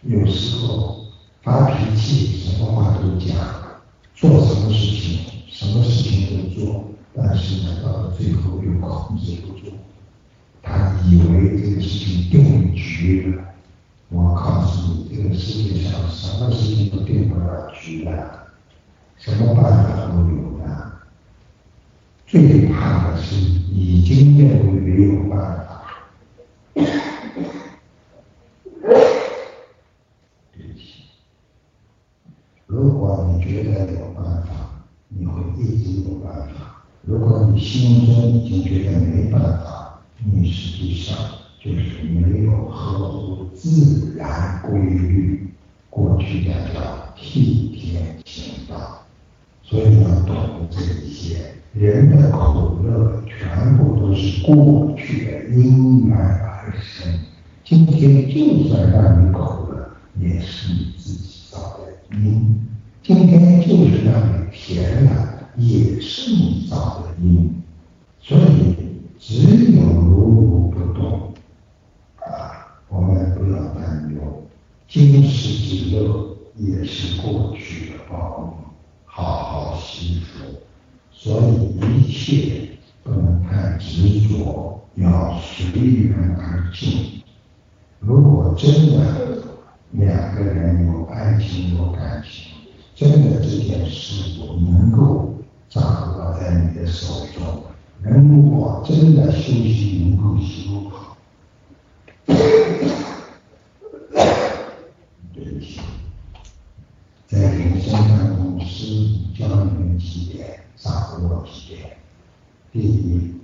[0.04, 1.06] 有时候
[1.42, 3.36] 发脾气，什么话都讲，
[4.14, 6.84] 做什么事情，什么事情都做，
[7.16, 9.74] 但是呢，到了最后又控制不住。
[10.62, 13.44] 他以为这个事情定局了，
[14.10, 18.12] 我告诉你，这个世界上什么事情都定不了局的，
[19.18, 20.91] 什么办法都有的。
[22.32, 25.84] 最怕的是已经认为没有办法。
[26.74, 26.86] 对
[30.66, 31.04] 不起，
[32.68, 34.50] 如果你觉得有办法，
[35.10, 41.18] 你会一直有办法；如果你心中已经觉得没办法，你实际上
[41.62, 45.50] 就是没有合乎自然规律，
[45.90, 49.04] 过去的叫替天行道，
[49.64, 51.56] 所以要懂得这一些。
[51.74, 57.12] 人的苦乐全部都是过去的因缘而生，
[57.64, 59.40] 今天就算让你苦
[59.72, 62.56] 了，也是你自己造的因；
[63.02, 67.62] 今天就是让你甜了，也是你造的因，
[68.20, 68.76] 所以。
[69.24, 69.44] 只
[69.76, 71.32] 有如如不动
[72.16, 72.82] 啊！
[72.90, 74.48] 我们不要担忧，
[74.90, 78.66] 今世之乐也是过去的报应，
[79.06, 80.44] 好好惜福。
[81.24, 82.68] 所以一切
[83.04, 87.22] 不能太执着，要随缘而进。
[88.00, 89.44] 如果真的
[89.92, 92.52] 两个人有爱情有感情，
[92.96, 95.36] 真的这件事我能够
[95.70, 97.66] 掌握在你的手中。
[98.02, 101.16] 如果真的修行能够修好，
[105.36, 105.82] 对不起，
[107.28, 111.98] 在人生当中，师傅教你们几点，掌握几点。
[112.72, 113.36] 第一，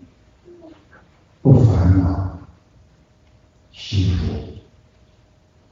[1.41, 2.39] 不烦恼，
[3.71, 4.33] 惜福，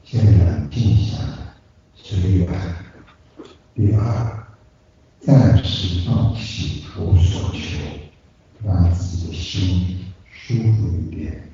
[0.03, 1.55] 先冷静下来，
[1.95, 2.47] 随缘。
[3.73, 4.47] 第二，
[5.19, 7.59] 暂时放弃无所求。
[8.63, 11.51] 让自己的心舒服一点。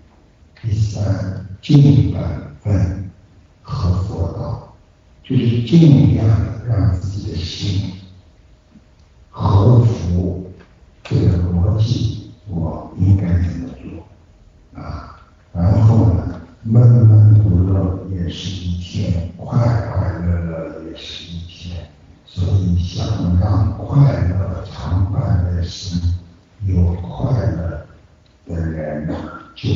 [0.61, 3.11] 第三，尽本分
[3.61, 4.73] 和佛道，
[5.21, 6.25] 就是尽量
[6.65, 7.91] 让自己的心
[9.31, 10.51] 合符
[11.03, 15.19] 这个逻辑，我应该怎么做啊？
[15.53, 21.87] 然后呢，闷闷不乐也是一天，快快乐乐也是一天。
[22.25, 23.05] 所以，想
[23.39, 25.99] 让快乐常伴在心。
[26.67, 27.87] 有快乐
[28.45, 29.07] 的人，
[29.55, 29.67] 就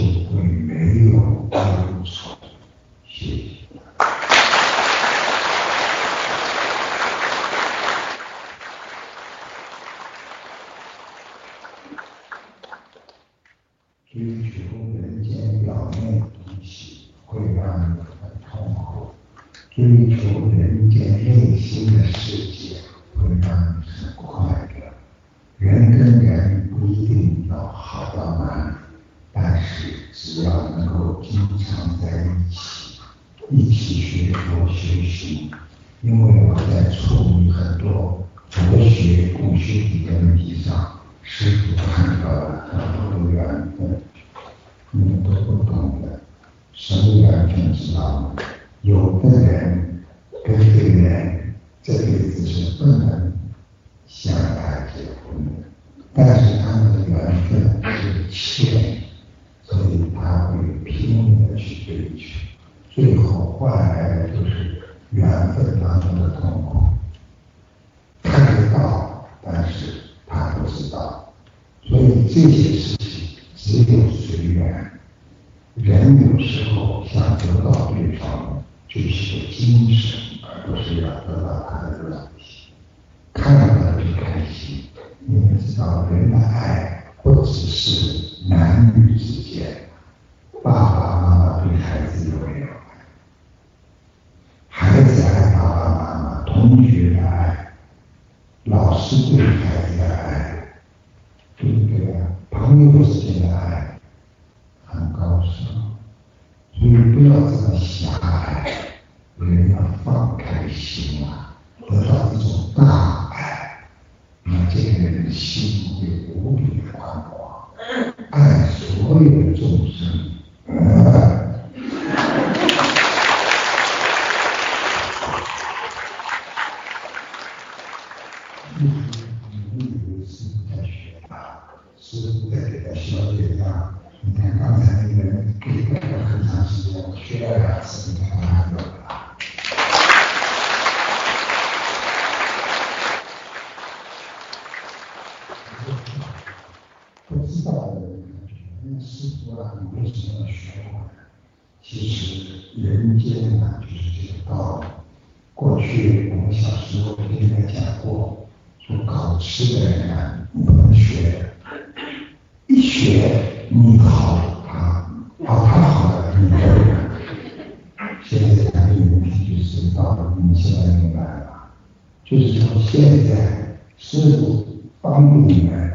[172.25, 174.65] 就是说，现在师傅
[174.99, 175.91] 帮助你们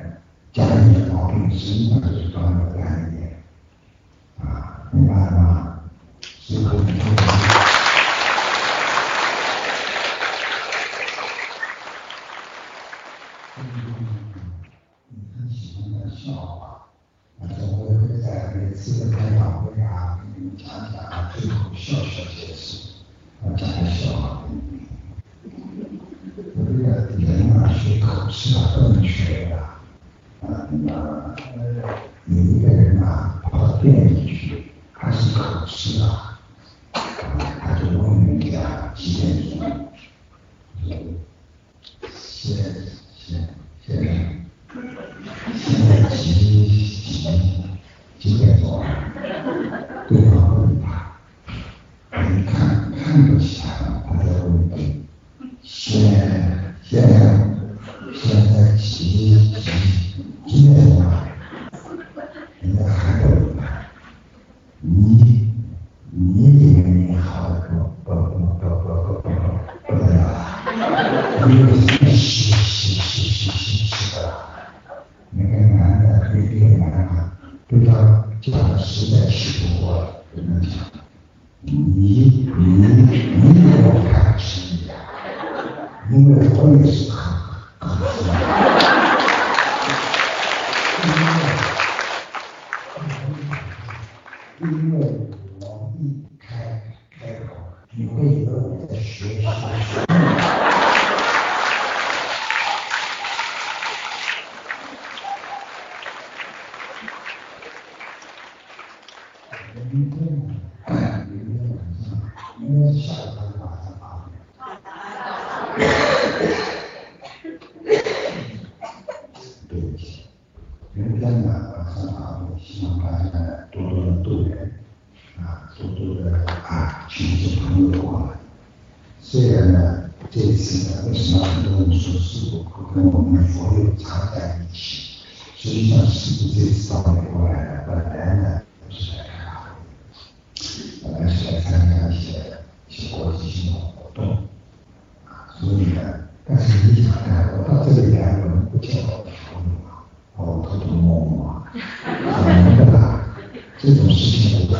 [0.52, 3.09] 家里的毛病，实际上就是帮你们干。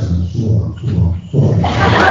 [0.01, 1.55] 怎么做做做。
[1.55, 2.10] 做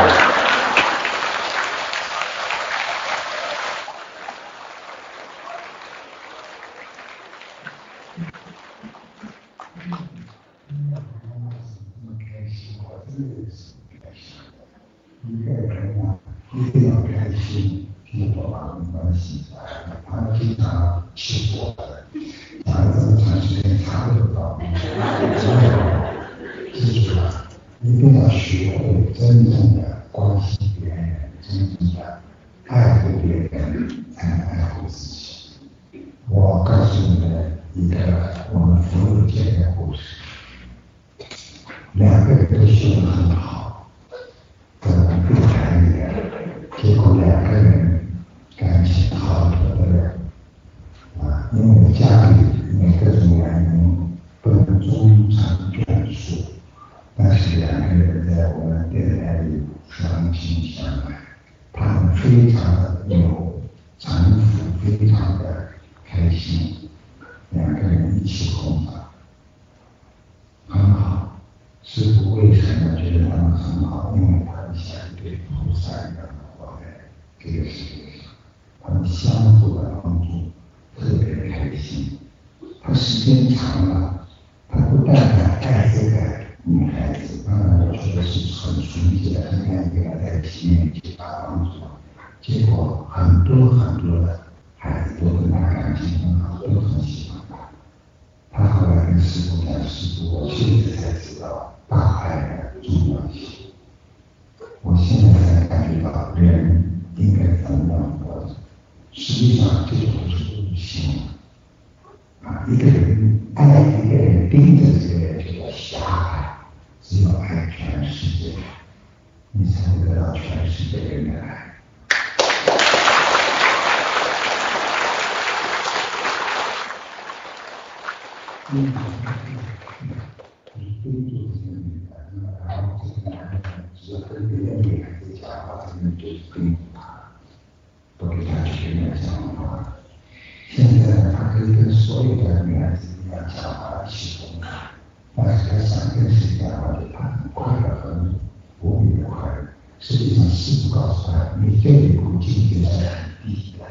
[151.61, 153.86] 你这里不境界是很低的，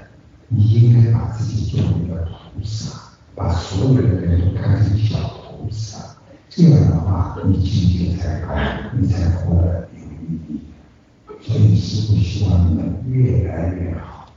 [0.49, 6.16] 你应该把自己做一个菩萨，把所有的人都看成小菩萨，
[6.49, 8.55] 这样的话你境界才高，
[8.99, 10.61] 你才活得有意义。
[11.43, 14.32] 所以师傅希望你们越来越好，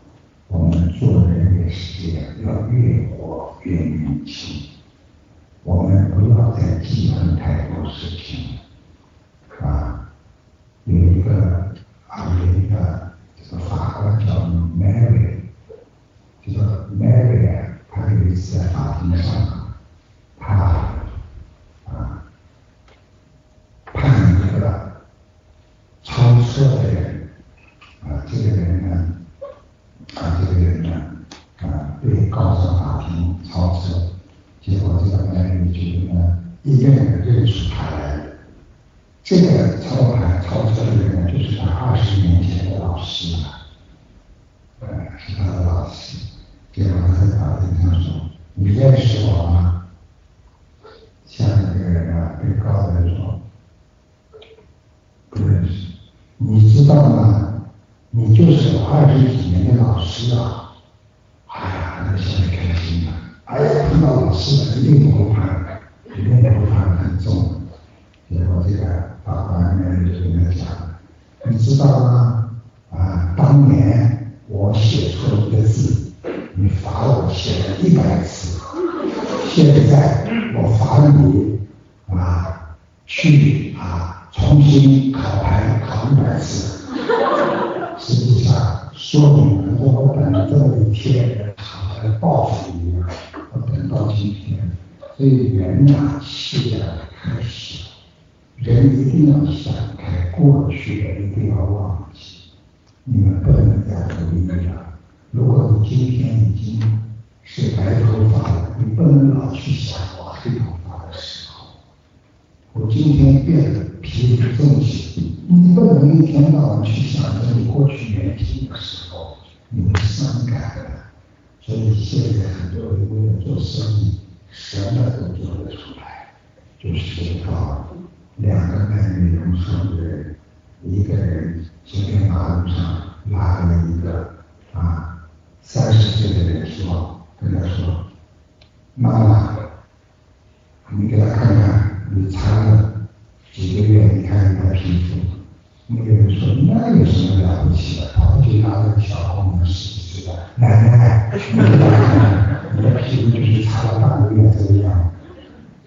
[0.50, 4.70] 我们做人也是这样，要越活越年轻。
[5.64, 8.58] 我们不要再记恨太多事情，
[9.62, 10.12] 啊，
[10.86, 11.74] 有一个
[12.08, 13.11] 啊，有一个。
[13.50, 14.46] 法官叫
[14.80, 15.36] mary
[16.46, 16.64] 就说
[17.00, 17.60] mary
[17.90, 19.58] 她有一次在法庭上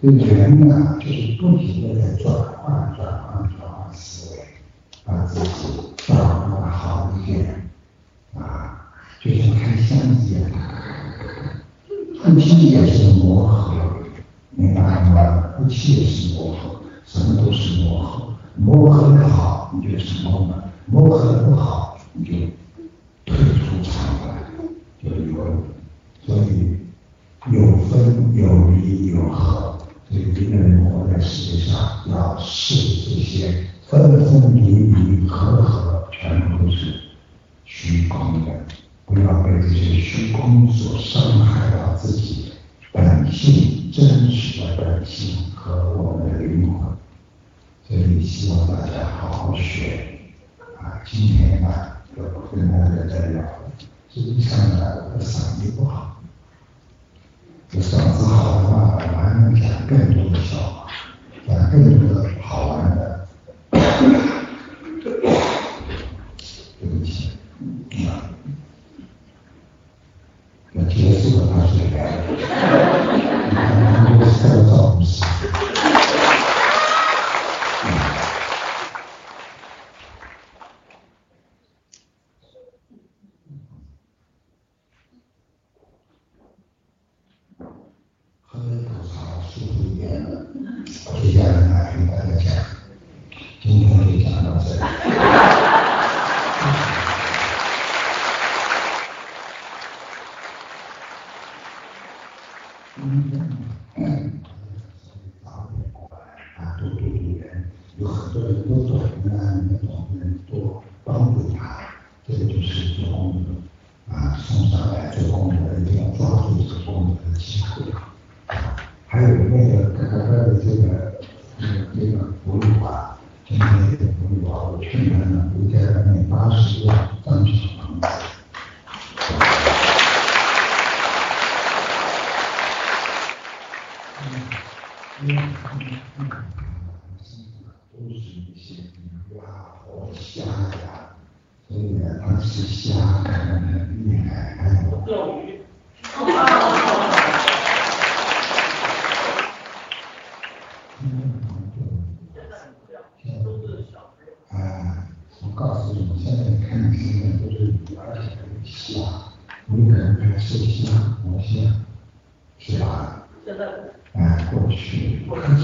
[0.05, 0.94] The.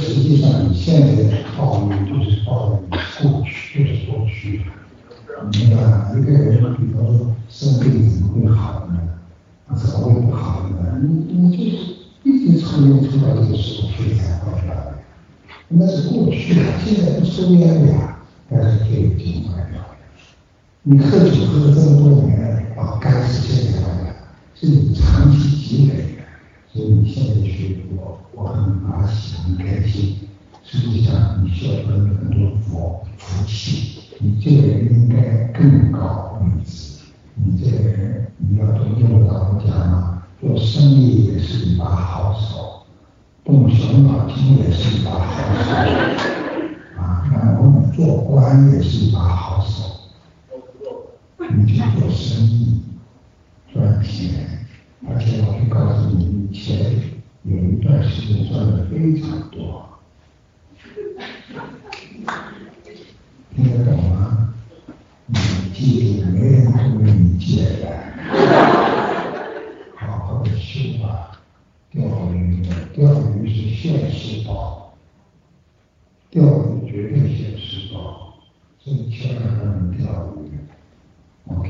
[0.01, 4.63] 实际上你现在的抱怨就是抱怨你过去，的过去。
[5.53, 8.99] 明白吗一个人，比方说生病怎么会好呢？
[9.69, 11.01] 他怎么会不好呢？
[11.01, 11.77] 你你就是
[12.25, 14.99] 一直抽烟抽到这个时候，所以才爆发的。
[15.69, 18.19] 那是过去啊，现在不抽烟了呀，
[18.51, 19.97] 但是肺已经坏掉了。
[20.83, 23.87] 你喝酒喝了这么多年，把肝是现在坏
[24.55, 26.00] 这，是你长期积累。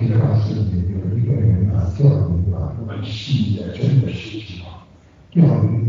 [0.00, 4.86] 一九八四年有一个人啊做了一个那么细的真的事情啊
[5.30, 5.79] 钓鱼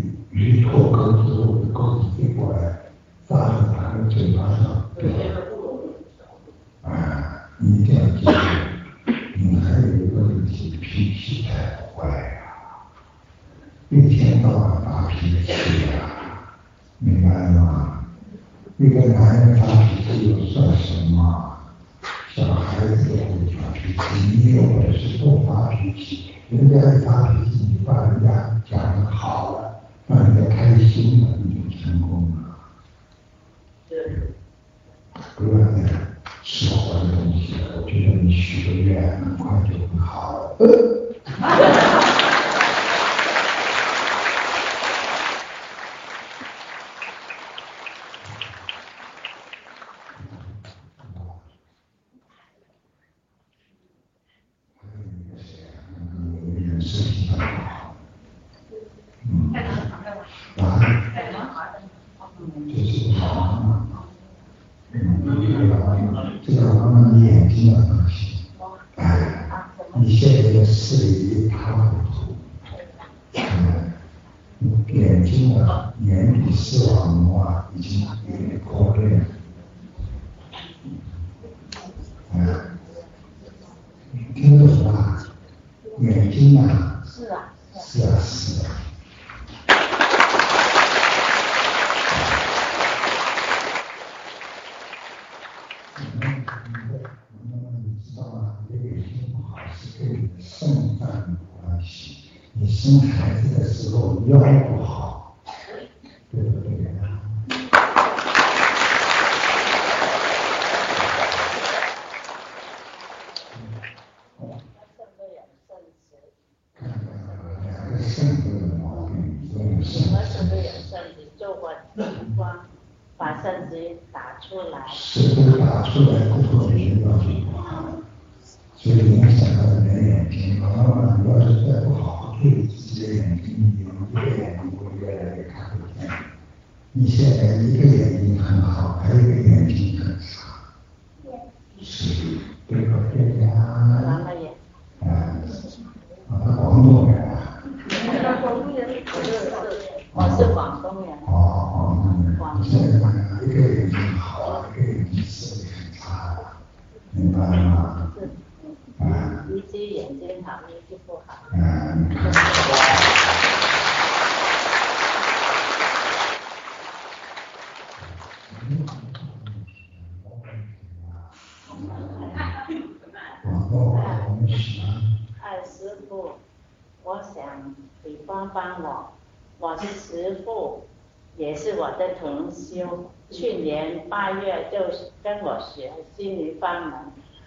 [181.81, 184.77] 我的同修，去年八月就
[185.23, 186.91] 跟我学心理法门，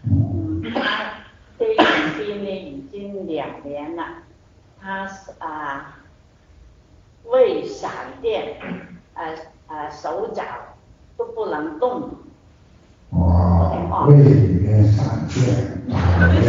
[0.75, 1.13] 他
[1.57, 1.85] 这个
[2.17, 4.03] 心呢已经两年了，
[4.83, 5.99] 他是啊，
[7.27, 8.57] 胃闪电，
[9.15, 9.37] 呃
[9.69, 10.43] 呃手脚
[11.17, 12.11] 都不能动。
[14.09, 15.45] 胃里面闪电，
[15.93, 16.43] 闪电，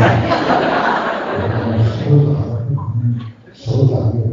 [1.85, 2.33] 手脚，
[3.53, 4.24] 手脚。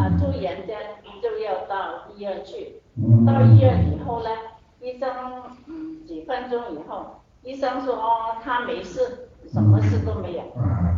[0.00, 0.72] 啊，住院的
[1.20, 2.80] 就要到医院去，
[3.26, 4.30] 到医院以后呢，
[4.80, 5.10] 医生
[6.06, 7.98] 几分钟以后，医生说
[8.42, 10.42] 他没事，什么事都没有，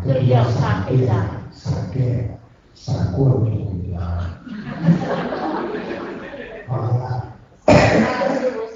[0.07, 1.27] 就要他回家。
[1.51, 2.39] 啥干？
[2.75, 3.51] 啥过节
[3.93, 4.39] 呀？
[6.69, 7.33] 好了吗？
[7.67, 8.73] 是不是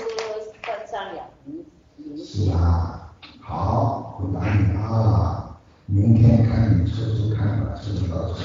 [0.61, 1.19] 犯上了？
[2.17, 5.57] 是啊，好，我打你啊！
[5.87, 8.43] 明天看你出出看吧，出不到出。